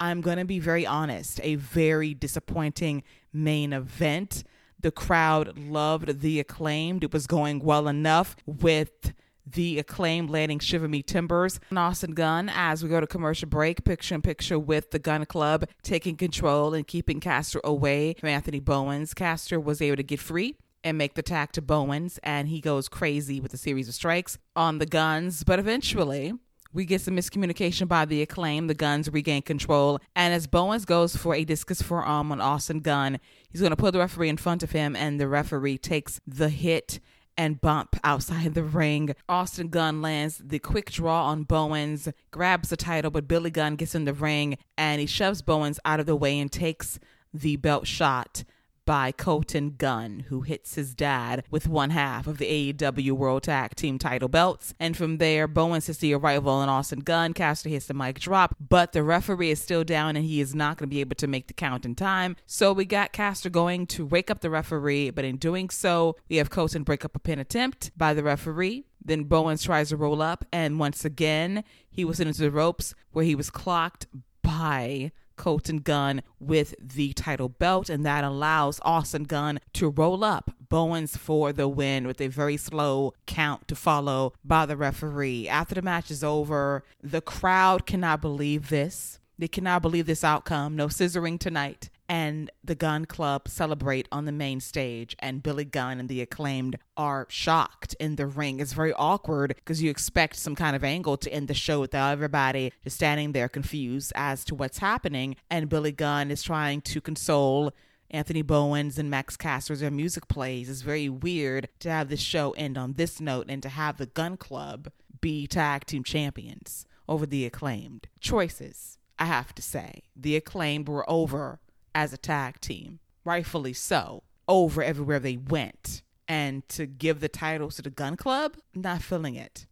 I'm 0.00 0.22
going 0.22 0.38
to 0.38 0.46
be 0.46 0.58
very 0.58 0.86
honest, 0.86 1.40
a 1.42 1.56
very 1.56 2.14
disappointing 2.14 3.02
main 3.34 3.74
event. 3.74 4.44
The 4.80 4.90
crowd 4.90 5.58
loved 5.58 6.20
the 6.20 6.40
acclaimed. 6.40 7.04
It 7.04 7.12
was 7.12 7.26
going 7.26 7.60
well 7.60 7.86
enough 7.86 8.34
with 8.46 9.12
the 9.46 9.78
acclaimed 9.78 10.30
landing 10.30 10.58
Shiver 10.58 10.88
Me 10.88 11.02
Timbers 11.02 11.60
and 11.70 11.78
Austin 11.78 12.12
Gunn 12.12 12.50
as 12.52 12.82
we 12.82 12.88
go 12.88 13.00
to 13.00 13.06
commercial 13.06 13.48
break, 13.48 13.84
picture 13.84 14.14
in 14.14 14.22
picture 14.22 14.58
with 14.58 14.90
the 14.90 14.98
Gun 14.98 15.26
Club 15.26 15.66
taking 15.82 16.16
control 16.16 16.74
and 16.74 16.86
keeping 16.86 17.20
Caster 17.20 17.60
away 17.64 18.14
from 18.18 18.28
Anthony 18.28 18.60
Bowens. 18.60 19.14
Caster 19.14 19.58
was 19.58 19.82
able 19.82 19.96
to 19.96 20.02
get 20.02 20.20
free 20.20 20.56
and 20.82 20.96
make 20.96 21.14
the 21.14 21.22
tag 21.22 21.52
to 21.52 21.62
Bowens, 21.62 22.18
and 22.22 22.48
he 22.48 22.60
goes 22.60 22.88
crazy 22.88 23.40
with 23.40 23.52
a 23.52 23.58
series 23.58 23.88
of 23.88 23.94
strikes 23.94 24.38
on 24.56 24.78
the 24.78 24.86
guns. 24.86 25.44
But 25.44 25.58
eventually, 25.58 26.32
we 26.72 26.84
get 26.84 27.00
some 27.00 27.16
miscommunication 27.16 27.88
by 27.88 28.04
the 28.04 28.22
acclaim. 28.22 28.66
The 28.66 28.74
guns 28.74 29.10
regain 29.10 29.42
control. 29.42 29.98
And 30.14 30.32
as 30.32 30.46
Bowens 30.46 30.84
goes 30.84 31.16
for 31.16 31.34
a 31.34 31.44
discus 31.44 31.82
forearm 31.82 32.30
on 32.30 32.40
Austin 32.40 32.80
Gunn, 32.80 33.18
he's 33.50 33.60
going 33.60 33.70
to 33.70 33.76
put 33.76 33.92
the 33.92 33.98
referee 33.98 34.28
in 34.28 34.36
front 34.36 34.62
of 34.62 34.70
him, 34.70 34.94
and 34.94 35.20
the 35.20 35.28
referee 35.28 35.78
takes 35.78 36.20
the 36.26 36.48
hit 36.48 37.00
and 37.36 37.60
bump 37.60 37.96
outside 38.04 38.54
the 38.54 38.64
ring. 38.64 39.14
Austin 39.28 39.68
Gunn 39.68 40.02
lands 40.02 40.40
the 40.44 40.58
quick 40.58 40.90
draw 40.90 41.26
on 41.26 41.44
Bowens, 41.44 42.08
grabs 42.30 42.70
the 42.70 42.76
title, 42.76 43.10
but 43.10 43.28
Billy 43.28 43.50
Gunn 43.50 43.76
gets 43.76 43.94
in 43.94 44.04
the 44.04 44.12
ring 44.12 44.58
and 44.76 45.00
he 45.00 45.06
shoves 45.06 45.42
Bowens 45.42 45.80
out 45.84 46.00
of 46.00 46.06
the 46.06 46.16
way 46.16 46.38
and 46.38 46.50
takes 46.50 46.98
the 47.32 47.56
belt 47.56 47.86
shot 47.86 48.44
by 48.90 49.12
Colten 49.12 49.78
Gunn, 49.78 50.24
who 50.30 50.40
hits 50.40 50.74
his 50.74 50.96
dad 50.96 51.44
with 51.48 51.68
one 51.68 51.90
half 51.90 52.26
of 52.26 52.38
the 52.38 52.72
AEW 52.72 53.12
World 53.12 53.44
Tag 53.44 53.76
Team 53.76 54.00
title 54.00 54.26
belts. 54.28 54.74
And 54.80 54.96
from 54.96 55.18
there, 55.18 55.46
Bowens 55.46 55.86
hits 55.86 56.00
the 56.00 56.12
arrival 56.12 56.60
and 56.60 56.68
Austin 56.68 56.98
Gunn. 56.98 57.32
Caster 57.32 57.68
hits 57.68 57.86
the 57.86 57.94
mic 57.94 58.18
drop, 58.18 58.56
but 58.58 58.90
the 58.90 59.04
referee 59.04 59.52
is 59.52 59.62
still 59.62 59.84
down 59.84 60.16
and 60.16 60.24
he 60.24 60.40
is 60.40 60.56
not 60.56 60.76
going 60.76 60.88
to 60.88 60.92
be 60.92 60.98
able 60.98 61.14
to 61.14 61.28
make 61.28 61.46
the 61.46 61.54
count 61.54 61.86
in 61.86 61.94
time. 61.94 62.34
So 62.46 62.72
we 62.72 62.84
got 62.84 63.12
Caster 63.12 63.48
going 63.48 63.86
to 63.86 64.04
wake 64.04 64.28
up 64.28 64.40
the 64.40 64.50
referee, 64.50 65.10
but 65.10 65.24
in 65.24 65.36
doing 65.36 65.70
so, 65.70 66.16
we 66.28 66.38
have 66.38 66.50
Colten 66.50 66.84
break 66.84 67.04
up 67.04 67.14
a 67.14 67.20
pin 67.20 67.38
attempt 67.38 67.92
by 67.96 68.12
the 68.12 68.24
referee. 68.24 68.86
Then 69.00 69.22
Bowens 69.22 69.62
tries 69.62 69.90
to 69.90 69.96
roll 69.96 70.20
up, 70.20 70.44
and 70.52 70.80
once 70.80 71.04
again, 71.04 71.62
he 71.88 72.04
was 72.04 72.18
into 72.18 72.42
the 72.42 72.50
ropes 72.50 72.96
where 73.12 73.24
he 73.24 73.36
was 73.36 73.50
clocked 73.50 74.08
by 74.42 75.12
Colten 75.40 75.82
Gunn 75.82 76.22
with 76.38 76.74
the 76.78 77.14
title 77.14 77.48
belt, 77.48 77.88
and 77.88 78.04
that 78.04 78.24
allows 78.24 78.78
Austin 78.82 79.24
Gunn 79.24 79.58
to 79.72 79.88
roll 79.88 80.22
up 80.22 80.50
Bowens 80.68 81.16
for 81.16 81.50
the 81.50 81.66
win 81.66 82.06
with 82.06 82.20
a 82.20 82.28
very 82.28 82.58
slow 82.58 83.14
count 83.24 83.66
to 83.68 83.74
follow 83.74 84.34
by 84.44 84.66
the 84.66 84.76
referee. 84.76 85.48
After 85.48 85.74
the 85.74 85.82
match 85.82 86.10
is 86.10 86.22
over, 86.22 86.84
the 87.02 87.22
crowd 87.22 87.86
cannot 87.86 88.20
believe 88.20 88.68
this. 88.68 89.18
They 89.38 89.48
cannot 89.48 89.80
believe 89.80 90.04
this 90.04 90.22
outcome. 90.22 90.76
No 90.76 90.88
scissoring 90.88 91.40
tonight 91.40 91.88
and 92.10 92.50
the 92.64 92.74
Gun 92.74 93.04
Club 93.04 93.46
celebrate 93.46 94.08
on 94.10 94.24
the 94.24 94.32
main 94.32 94.58
stage, 94.58 95.14
and 95.20 95.44
Billy 95.44 95.64
Gunn 95.64 96.00
and 96.00 96.08
the 96.08 96.20
acclaimed 96.20 96.76
are 96.96 97.28
shocked 97.30 97.94
in 98.00 98.16
the 98.16 98.26
ring. 98.26 98.58
It's 98.58 98.72
very 98.72 98.92
awkward 98.94 99.54
because 99.54 99.80
you 99.80 99.90
expect 99.90 100.34
some 100.34 100.56
kind 100.56 100.74
of 100.74 100.82
angle 100.82 101.16
to 101.18 101.32
end 101.32 101.46
the 101.46 101.54
show 101.54 101.78
without 101.78 102.10
everybody 102.10 102.72
just 102.82 102.96
standing 102.96 103.30
there 103.30 103.48
confused 103.48 104.12
as 104.16 104.44
to 104.46 104.56
what's 104.56 104.78
happening. 104.78 105.36
And 105.52 105.68
Billy 105.68 105.92
Gunn 105.92 106.32
is 106.32 106.42
trying 106.42 106.80
to 106.80 107.00
console 107.00 107.72
Anthony 108.10 108.42
Bowens 108.42 108.98
and 108.98 109.08
Max 109.08 109.36
Caster's 109.36 109.78
their 109.78 109.92
music 109.92 110.26
plays. 110.26 110.68
It's 110.68 110.82
very 110.82 111.08
weird 111.08 111.68
to 111.78 111.90
have 111.90 112.08
this 112.08 112.18
show 112.18 112.50
end 112.52 112.76
on 112.76 112.94
this 112.94 113.20
note 113.20 113.46
and 113.48 113.62
to 113.62 113.68
have 113.68 113.98
the 113.98 114.06
Gun 114.06 114.36
Club 114.36 114.90
be 115.20 115.46
tag 115.46 115.86
team 115.86 116.02
champions 116.02 116.84
over 117.08 117.24
the 117.24 117.46
acclaimed. 117.46 118.08
Choices, 118.18 118.98
I 119.16 119.26
have 119.26 119.54
to 119.54 119.62
say. 119.62 120.02
The 120.16 120.34
acclaimed 120.34 120.88
were 120.88 121.08
over 121.08 121.60
as 121.94 122.12
a 122.12 122.18
tag 122.18 122.60
team, 122.60 123.00
rightfully 123.24 123.72
so, 123.72 124.22
over 124.48 124.82
everywhere 124.82 125.18
they 125.18 125.36
went. 125.36 126.02
And 126.28 126.68
to 126.70 126.86
give 126.86 127.20
the 127.20 127.28
titles 127.28 127.76
to 127.76 127.82
the 127.82 127.90
Gun 127.90 128.16
Club, 128.16 128.56
not 128.74 129.02
feeling 129.02 129.34
it. 129.34 129.66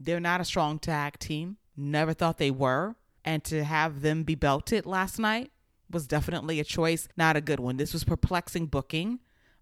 They're 0.00 0.20
not 0.20 0.40
a 0.40 0.44
strong 0.44 0.78
tag 0.78 1.18
team. 1.18 1.58
Never 1.76 2.14
thought 2.14 2.38
they 2.38 2.50
were. 2.50 2.96
And 3.24 3.44
to 3.44 3.64
have 3.64 4.00
them 4.00 4.22
be 4.22 4.34
belted 4.34 4.86
last 4.86 5.18
night, 5.18 5.50
was 5.90 6.06
definitely 6.06 6.60
a 6.60 6.64
choice, 6.64 7.08
not 7.16 7.36
a 7.36 7.40
good 7.40 7.60
one. 7.60 7.76
This 7.76 7.92
was 7.92 8.04
perplexing 8.04 8.66
booking 8.66 9.20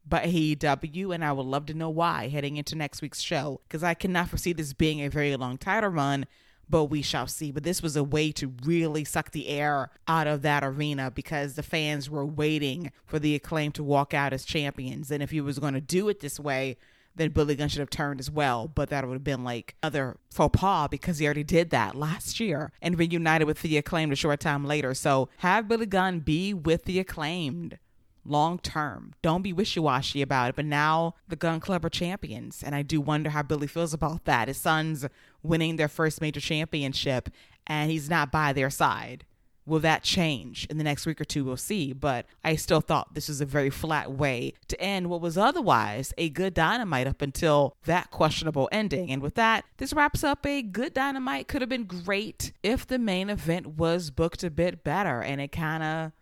by 0.08 0.24
AEW, 0.24 1.14
and 1.14 1.24
I 1.24 1.32
would 1.32 1.46
love 1.46 1.66
to 1.66 1.74
know 1.74 1.90
why 1.90 2.28
heading 2.28 2.56
into 2.56 2.76
next 2.76 3.02
week's 3.02 3.20
show 3.20 3.60
because 3.68 3.82
I 3.82 3.94
cannot 3.94 4.28
foresee 4.28 4.52
this 4.52 4.72
being 4.72 5.00
a 5.00 5.08
very 5.08 5.34
long 5.36 5.58
title 5.58 5.90
run. 5.90 6.26
But 6.68 6.84
we 6.84 7.02
shall 7.02 7.26
see. 7.26 7.52
But 7.52 7.62
this 7.62 7.82
was 7.82 7.96
a 7.96 8.02
way 8.02 8.32
to 8.32 8.52
really 8.64 9.04
suck 9.04 9.30
the 9.30 9.48
air 9.48 9.90
out 10.08 10.26
of 10.26 10.42
that 10.42 10.64
arena 10.64 11.10
because 11.10 11.54
the 11.54 11.62
fans 11.62 12.10
were 12.10 12.26
waiting 12.26 12.90
for 13.04 13.18
the 13.18 13.34
acclaim 13.34 13.72
to 13.72 13.84
walk 13.84 14.12
out 14.12 14.32
as 14.32 14.44
champions. 14.44 15.10
And 15.10 15.22
if 15.22 15.30
he 15.30 15.40
was 15.40 15.58
going 15.58 15.74
to 15.74 15.80
do 15.80 16.08
it 16.08 16.20
this 16.20 16.40
way, 16.40 16.76
then 17.16 17.30
Billy 17.30 17.54
Gunn 17.54 17.68
should 17.68 17.80
have 17.80 17.90
turned 17.90 18.20
as 18.20 18.30
well. 18.30 18.68
But 18.68 18.90
that 18.90 19.06
would 19.06 19.14
have 19.14 19.24
been 19.24 19.44
like 19.44 19.74
other 19.82 20.16
faux 20.30 20.58
pas 20.58 20.88
because 20.90 21.18
he 21.18 21.24
already 21.24 21.44
did 21.44 21.70
that 21.70 21.94
last 21.94 22.38
year 22.40 22.72
and 22.82 22.98
reunited 22.98 23.46
with 23.46 23.62
the 23.62 23.76
acclaimed 23.76 24.12
a 24.12 24.16
short 24.16 24.40
time 24.40 24.64
later. 24.64 24.94
So 24.94 25.28
have 25.38 25.68
Billy 25.68 25.86
Gunn 25.86 26.20
be 26.20 26.52
with 26.52 26.84
the 26.84 26.98
acclaimed 26.98 27.78
long 28.28 28.58
term. 28.58 29.14
Don't 29.22 29.42
be 29.42 29.52
wishy 29.52 29.80
washy 29.80 30.22
about 30.22 30.50
it. 30.50 30.56
But 30.56 30.64
now 30.64 31.14
the 31.28 31.36
gun 31.36 31.60
Club 31.60 31.84
are 31.84 31.90
champions. 31.90 32.62
And 32.62 32.74
I 32.74 32.82
do 32.82 33.00
wonder 33.00 33.30
how 33.30 33.42
Billy 33.42 33.66
feels 33.66 33.94
about 33.94 34.24
that. 34.24 34.48
His 34.48 34.56
son's 34.56 35.06
winning 35.42 35.76
their 35.76 35.88
first 35.88 36.20
major 36.20 36.40
championship 36.40 37.30
and 37.66 37.90
he's 37.90 38.08
not 38.08 38.30
by 38.30 38.52
their 38.52 38.70
side. 38.70 39.24
Will 39.66 39.80
that 39.80 40.04
change 40.04 40.64
in 40.70 40.78
the 40.78 40.84
next 40.84 41.06
week 41.06 41.20
or 41.20 41.24
two? 41.24 41.44
We'll 41.44 41.56
see. 41.56 41.92
But 41.92 42.26
I 42.44 42.54
still 42.54 42.80
thought 42.80 43.14
this 43.14 43.28
was 43.28 43.40
a 43.40 43.46
very 43.46 43.68
flat 43.68 44.12
way 44.12 44.52
to 44.68 44.80
end 44.80 45.10
what 45.10 45.20
was 45.20 45.36
otherwise 45.36 46.14
a 46.16 46.28
good 46.28 46.54
dynamite 46.54 47.08
up 47.08 47.20
until 47.20 47.76
that 47.84 48.12
questionable 48.12 48.68
ending. 48.70 49.10
And 49.10 49.20
with 49.20 49.34
that, 49.34 49.64
this 49.78 49.92
wraps 49.92 50.22
up 50.22 50.46
a 50.46 50.62
good 50.62 50.94
dynamite. 50.94 51.48
Could 51.48 51.62
have 51.62 51.68
been 51.68 51.84
great 51.84 52.52
if 52.62 52.86
the 52.86 52.98
main 52.98 53.28
event 53.28 53.66
was 53.66 54.10
booked 54.10 54.44
a 54.44 54.50
bit 54.50 54.84
better 54.84 55.20
and 55.20 55.40
it 55.40 55.50
kind 55.50 55.82
of 55.82 56.12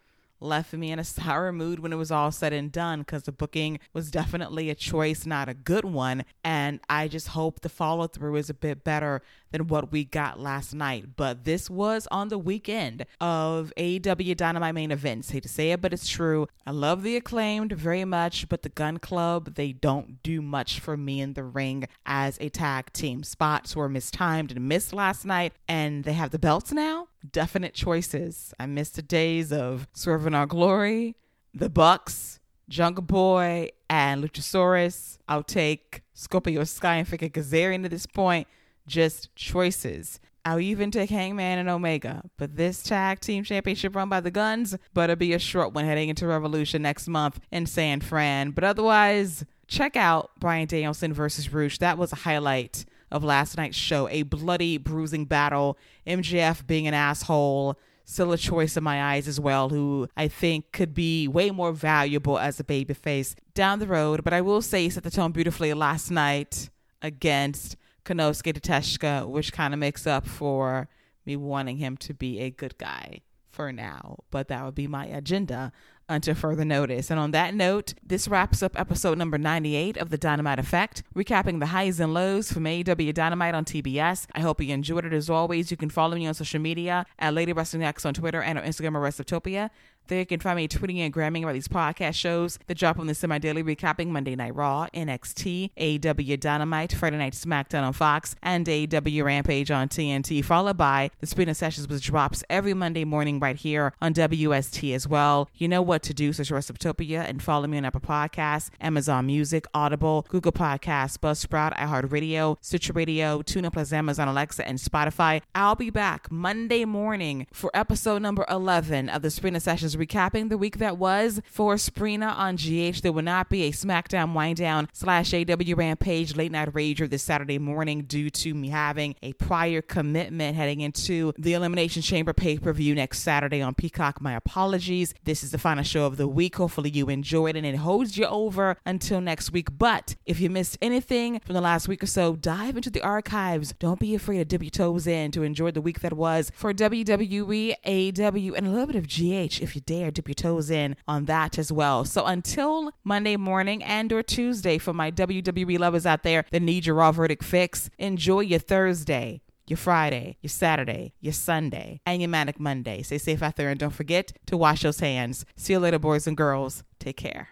left 0.41 0.73
me 0.73 0.91
in 0.91 0.99
a 0.99 1.05
sour 1.05 1.53
mood 1.53 1.81
when 1.81 1.93
it 1.93 1.97
was 1.97 2.11
all 2.11 2.31
said 2.31 2.53
and 2.53 2.71
done 2.71 3.01
because 3.01 3.25
the 3.25 3.33
booking 3.33 3.79
was 3.93 4.11
definitely 4.11 4.71
a 4.71 4.75
choice, 4.75 5.27
not 5.27 5.49
a 5.49 5.55
good 5.55 5.85
one. 5.85 6.25
And 6.43 6.81
I 6.89 7.09
just 7.09 7.29
hope 7.29 7.61
the 7.61 7.69
follow 7.69 8.07
through 8.07 8.37
is 8.37 8.51
a 8.51 8.55
bit 8.55 8.85
better 8.85 9.23
than 9.55 9.69
what 9.69 9.93
we 9.93 10.05
got 10.05 10.41
last 10.41 10.75
night. 10.75 11.11
But 11.17 11.45
this 11.45 11.71
was 11.71 12.09
on 12.11 12.29
the 12.29 12.39
weekend 12.39 13.07
of 13.21 13.73
AEW 13.77 14.37
Dynamite 14.37 14.75
main 14.75 14.91
events. 14.91 15.31
Hate 15.31 15.45
to 15.45 15.49
say 15.49 15.71
it, 15.71 15.81
but 15.81 15.93
it's 15.93 16.09
true. 16.09 16.49
I 16.67 16.73
love 16.73 17.05
the 17.05 17.17
acclaimed 17.17 17.73
very 17.73 18.05
much, 18.05 18.49
but 18.49 18.63
the 18.63 18.69
Gun 18.69 18.99
Club, 18.99 19.55
they 19.55 19.71
don't 19.71 20.21
do 20.25 20.43
much 20.43 20.81
for 20.81 20.97
me 20.97 21.21
in 21.21 21.35
the 21.35 21.45
ring 21.45 21.87
as 22.05 22.37
a 22.41 22.49
tag 22.49 22.93
team. 22.93 23.23
Spots 23.23 23.77
were 23.77 23.89
mistimed 23.89 24.51
and 24.51 24.69
missed 24.69 24.93
last 24.93 25.25
night, 25.25 25.53
and 25.69 26.03
they 26.03 26.15
have 26.15 26.31
the 26.31 26.39
belts 26.41 26.73
now. 26.73 27.07
Definite 27.31 27.75
choices. 27.75 28.53
I 28.59 28.67
miss 28.67 28.91
the 28.91 29.03
days 29.03 29.53
of 29.53 29.87
Swerve 29.93 30.27
in 30.27 30.35
Our 30.35 30.47
Glory, 30.47 31.15
the 31.55 31.71
Bucks, 31.71 32.41
Jungle 32.69 33.05
Boy, 33.05 33.69
and 33.89 34.25
Luchasaurus. 34.25 35.19
I'll 35.29 35.45
take 35.45 36.03
Scorpio 36.13 36.65
Sky 36.65 36.97
and 36.97 37.07
Vicky 37.07 37.31
Kazarian 37.31 37.85
at 37.85 37.93
this 37.93 38.07
point 38.07 38.49
just 38.87 39.35
choices. 39.35 40.21
I'll 40.47 40.61
even 40.61 40.91
take 40.91 41.09
Hangman 41.09 41.59
and 41.59 41.71
Omega, 41.71 42.23
but 42.37 42.57
this 42.57 42.83
tag 42.83 43.21
team 43.21 43.45
championship 43.45 43.97
run 43.97 44.11
by 44.11 44.21
the 44.21 44.31
Guns 44.31 44.77
better 44.93 45.17
be 45.17 45.33
a 45.33 45.39
short 45.39 45.73
one 45.73 45.87
heading 45.87 46.11
into 46.11 46.27
Revolution 46.27 46.83
next 46.83 47.09
month 47.09 47.41
in 47.51 47.65
San 47.65 48.03
Fran. 48.03 48.51
But 48.51 48.65
otherwise, 48.65 49.47
check 49.69 49.97
out 49.97 50.31
Bryan 50.39 50.67
Danielson 50.67 51.15
versus 51.15 51.51
Rush. 51.51 51.79
That 51.79 51.97
was 51.97 52.13
a 52.13 52.17
highlight 52.17 52.85
of 53.11 53.25
last 53.25 53.57
night's 53.57 53.77
show. 53.77 54.07
A 54.11 54.23
bloody, 54.23 54.77
bruising 54.77 55.25
battle. 55.25 55.79
MJF 56.07 56.67
being 56.67 56.87
an 56.87 56.95
asshole. 56.95 57.79
Still 58.05 58.33
a 58.33 58.37
choice 58.37 58.77
in 58.77 58.85
my 58.85 59.15
eyes 59.15 59.27
as 59.27 59.41
well, 59.41 59.71
who 59.71 60.09
I 60.15 60.29
think 60.29 60.73
could 60.73 60.93
be 60.93 61.27
way 61.27 61.51
more 61.51 61.73
valuable 61.73 62.39
as 62.39 62.61
a 62.61 62.65
babyface 62.65 63.35
down 63.55 63.79
the 63.79 63.87
road. 63.87 64.25
But 64.25 64.35
I 64.35 64.43
will 64.43 64.61
say 64.61 64.83
he 64.83 64.91
set 64.91 65.05
the 65.05 65.11
tone 65.11 65.33
beautifully 65.33 65.73
last 65.73 66.11
night 66.11 66.69
against 67.01 67.77
Konosuke 68.05 68.61
Takeshita, 68.61 69.27
which 69.29 69.53
kind 69.53 69.75
of 69.75 69.81
makes 69.81 70.07
up 70.07 70.27
for 70.27 70.89
me 71.27 71.37
wanting 71.37 71.79
him 71.79 71.97
to 71.99 72.15
be 72.15 72.41
a 72.41 72.51
good 72.51 72.77
guy 72.79 73.21
for 73.51 73.73
now. 73.73 74.19
But 74.31 74.49
that 74.49 74.65
would 74.65 74.75
be 74.75 74.87
my 74.87 75.07
agenda 75.07 75.73
until 76.09 76.35
further 76.35 76.65
notice. 76.65 77.11
And 77.11 77.19
on 77.19 77.31
that 77.31 77.55
note, 77.55 77.95
this 78.05 78.29
wraps 78.29 78.63
up 78.63 78.79
episode 78.79 79.17
number 79.17 79.39
98 79.39 79.97
of 79.97 80.11
The 80.11 80.19
Dynamite 80.19 80.59
Effect, 80.59 81.03
recapping 81.15 81.61
the 81.61 81.67
highs 81.67 81.99
and 82.01 82.13
lows 82.13 82.53
from 82.53 82.65
AEW 82.65 83.15
Dynamite 83.15 83.55
on 83.55 83.65
TBS. 83.65 84.27
I 84.35 84.41
hope 84.41 84.61
you 84.61 84.75
enjoyed 84.75 85.07
it 85.07 85.15
as 85.15 85.31
always. 85.31 85.71
You 85.71 85.77
can 85.77 85.89
follow 85.89 86.17
me 86.17 86.27
on 86.27 86.35
social 86.35 86.61
media 86.61 87.07
at 87.19 87.33
Lady 87.33 87.53
Wrestling 87.53 87.85
X 87.85 88.05
on 88.05 88.13
Twitter 88.13 88.43
and 88.43 88.59
on 88.59 88.65
Instagram 88.65 88.97
at 88.97 89.15
WrestleTopia. 89.15 89.71
There 90.07 90.19
you 90.19 90.27
can 90.27 90.41
find 90.41 90.57
me 90.57 90.69
tweeting 90.69 90.99
and 90.99 91.11
gramming 91.11 91.45
about 91.45 91.55
these 91.55 91.67
podcast 91.67 92.15
shows 92.15 92.59
the 92.67 92.75
drop 92.75 92.99
on 92.99 93.07
the 93.07 93.15
semi 93.15 93.39
daily 93.39 93.63
recapping 93.63 94.09
Monday 94.09 94.37
Night 94.37 94.55
Raw, 94.55 94.87
NXT, 94.93 95.71
AW 95.79 96.37
Dynamite, 96.37 96.93
Friday 96.93 97.17
Night 97.17 97.33
SmackDown 97.33 97.85
on 97.85 97.95
Fox, 97.95 98.37
and 98.43 98.69
AW 98.69 99.25
Rampage 99.25 99.71
on 99.71 99.89
TNT, 99.89 100.45
followed 100.45 100.77
by 100.77 101.11
the 101.21 101.27
Spinner 101.27 101.55
Sessions, 101.55 101.89
which 101.89 102.03
drops 102.05 102.45
every 102.51 102.75
Monday 102.75 103.07
morning 103.07 103.41
right 103.41 103.57
here 103.57 103.95
on 104.03 104.13
WST 104.13 104.95
as 104.95 105.09
well. 105.09 105.49
You 105.55 105.69
know 105.69 105.81
what 105.81 106.03
to 106.03 106.13
do, 106.13 106.35
search 106.35 106.51
WrestleTopia 106.51 107.27
and 107.27 107.43
follow 107.43 107.67
me 107.67 107.79
on 107.79 107.87
Apple 107.87 108.03
Podcasts, 108.03 108.69
Amazon 108.83 109.25
Music, 109.25 109.65
Audible, 109.73 110.27
Google 110.29 110.53
Podcasts, 110.53 111.17
Buzzsprout, 111.17 111.75
iHeartRadio, 111.79 112.59
Stitcher 112.61 112.93
Radio, 112.93 113.41
TuneIn 113.41 113.73
Plus 113.73 113.91
Amazon 113.91 114.29
Alexa, 114.29 114.69
and 114.69 114.79
Spotify. 114.79 115.41
I'll 115.55 115.77
be 115.77 115.89
back 115.89 116.31
Monday 116.31 116.85
morning 116.85 117.47
for 117.55 117.71
episode 117.73 118.21
number 118.21 118.45
11 118.51 119.09
of 119.09 119.23
the 119.23 119.31
Spinner 119.31 119.61
Sessions 119.61 119.94
recapping 119.97 120.49
the 120.49 120.59
week 120.59 120.79
that 120.79 120.99
was 120.99 121.41
for 121.45 121.75
Sprina 121.77 122.37
on 122.37 122.57
GH. 122.57 123.03
There 123.03 123.13
will 123.13 123.23
not 123.23 123.49
be 123.49 123.65
a 123.65 123.73
SmackDown 123.73 124.33
Wind 124.33 124.57
Down 124.57 124.89
slash 124.93 125.33
AW 125.35 125.75
Rampage 125.77 126.37
Late 126.37 126.53
Night 126.53 126.73
Rager 126.73 127.09
this 127.09 127.23
Saturday 127.23 127.59
morning 127.59 128.03
due 128.03 128.31
to 128.31 128.55
me 128.55 128.69
having 128.69 129.15
a 129.23 129.33
prior 129.35 129.83
commitment 129.83 130.57
heading 130.57 130.81
into 130.81 131.33
the 131.39 131.55
Elimination 131.55 132.03
Chamber 132.03 132.33
pay 132.33 132.59
per 132.59 132.73
view 132.73 132.95
next 132.95 133.21
Saturday 133.21 133.63
on 133.63 133.75
Peacock. 133.75 134.21
My 134.21 134.35
apologies. 134.35 135.15
This 135.25 135.43
is 135.43 135.51
the 135.51 135.59
final 135.59 135.85
show 135.85 136.07
of 136.07 136.17
the 136.17 136.29
week. 136.29 136.57
Hopefully, 136.57 136.91
you 136.91 137.09
enjoyed 137.09 137.57
and 137.57 137.67
it 137.67 137.77
holds 137.77 138.17
you 138.17 138.27
over 138.27 138.77
until 138.85 139.21
next 139.21 139.53
week. 139.53 139.79
But 139.79 140.17
if 140.27 140.41
you 140.41 140.51
missed 140.51 140.79
anything 140.81 141.41
from 141.41 141.55
the 141.55 141.61
last 141.61 141.89
week 141.89 142.03
or 142.03 142.07
so, 142.07 142.37
dive 142.37 142.77
into 142.77 142.91
the 142.91 143.03
archives. 143.03 143.75
Don't 143.79 144.01
be 144.01 144.15
afraid 144.15 144.39
to 144.39 144.45
dip 144.45 144.63
your 144.63 144.71
toes 144.71 145.07
in 145.07 145.31
to 145.33 145.43
enjoy 145.43 145.71
the 145.71 145.81
week 145.81 146.01
that 146.01 146.13
was 146.13 146.51
for 146.55 146.73
WWE, 146.73 147.75
AW, 147.85 148.55
and 148.55 148.67
a 148.67 148.71
little 148.71 148.87
bit 148.87 148.97
of 148.97 149.07
GH 149.07 149.63
if 149.63 149.75
you 149.75 149.81
dare 149.87 150.11
dip 150.11 150.29
your 150.29 150.35
toes 150.35 150.71
in 150.71 150.97
on 151.07 151.27
that 151.27 151.59
as 151.59 151.71
well. 151.71 152.05
So 152.05 152.25
until 152.25 152.93
Monday 153.05 153.37
morning 153.37 153.83
and 153.83 154.13
or 154.13 154.23
Tuesday 154.23 154.79
for 154.79 154.93
my 154.93 155.11
WWE 155.11 155.79
lovers 155.79 156.07
out 156.07 156.23
there 156.23 156.45
that 156.51 156.63
need 156.63 156.87
your 156.87 156.97
raw 156.97 157.13
verdict 157.13 157.45
fix, 157.45 157.91
enjoy 157.99 158.41
your 158.41 158.59
Thursday 158.59 159.41
your 159.67 159.77
Friday, 159.77 160.37
your 160.43 160.51
Saturday, 160.51 161.15
your 161.21 161.33
Sunday, 161.33 162.01
and 162.05 162.21
your 162.21 162.29
Manic 162.29 162.61
Monday. 162.61 163.03
Stay 163.03 163.19
safe 163.19 163.43
out 163.43 163.57
there 163.57 163.71
and 163.71 163.81
don't 163.81 163.95
forget 163.95 164.33
to 164.47 164.57
wash 164.57 164.83
those 164.83 165.01
hands. 165.01 165.45
See 165.57 165.73
you 165.73 165.79
later, 165.79 165.99
boys 165.99 166.27
and 166.27 166.37
girls. 166.37 166.85
Take 166.99 167.17
care. 167.17 167.49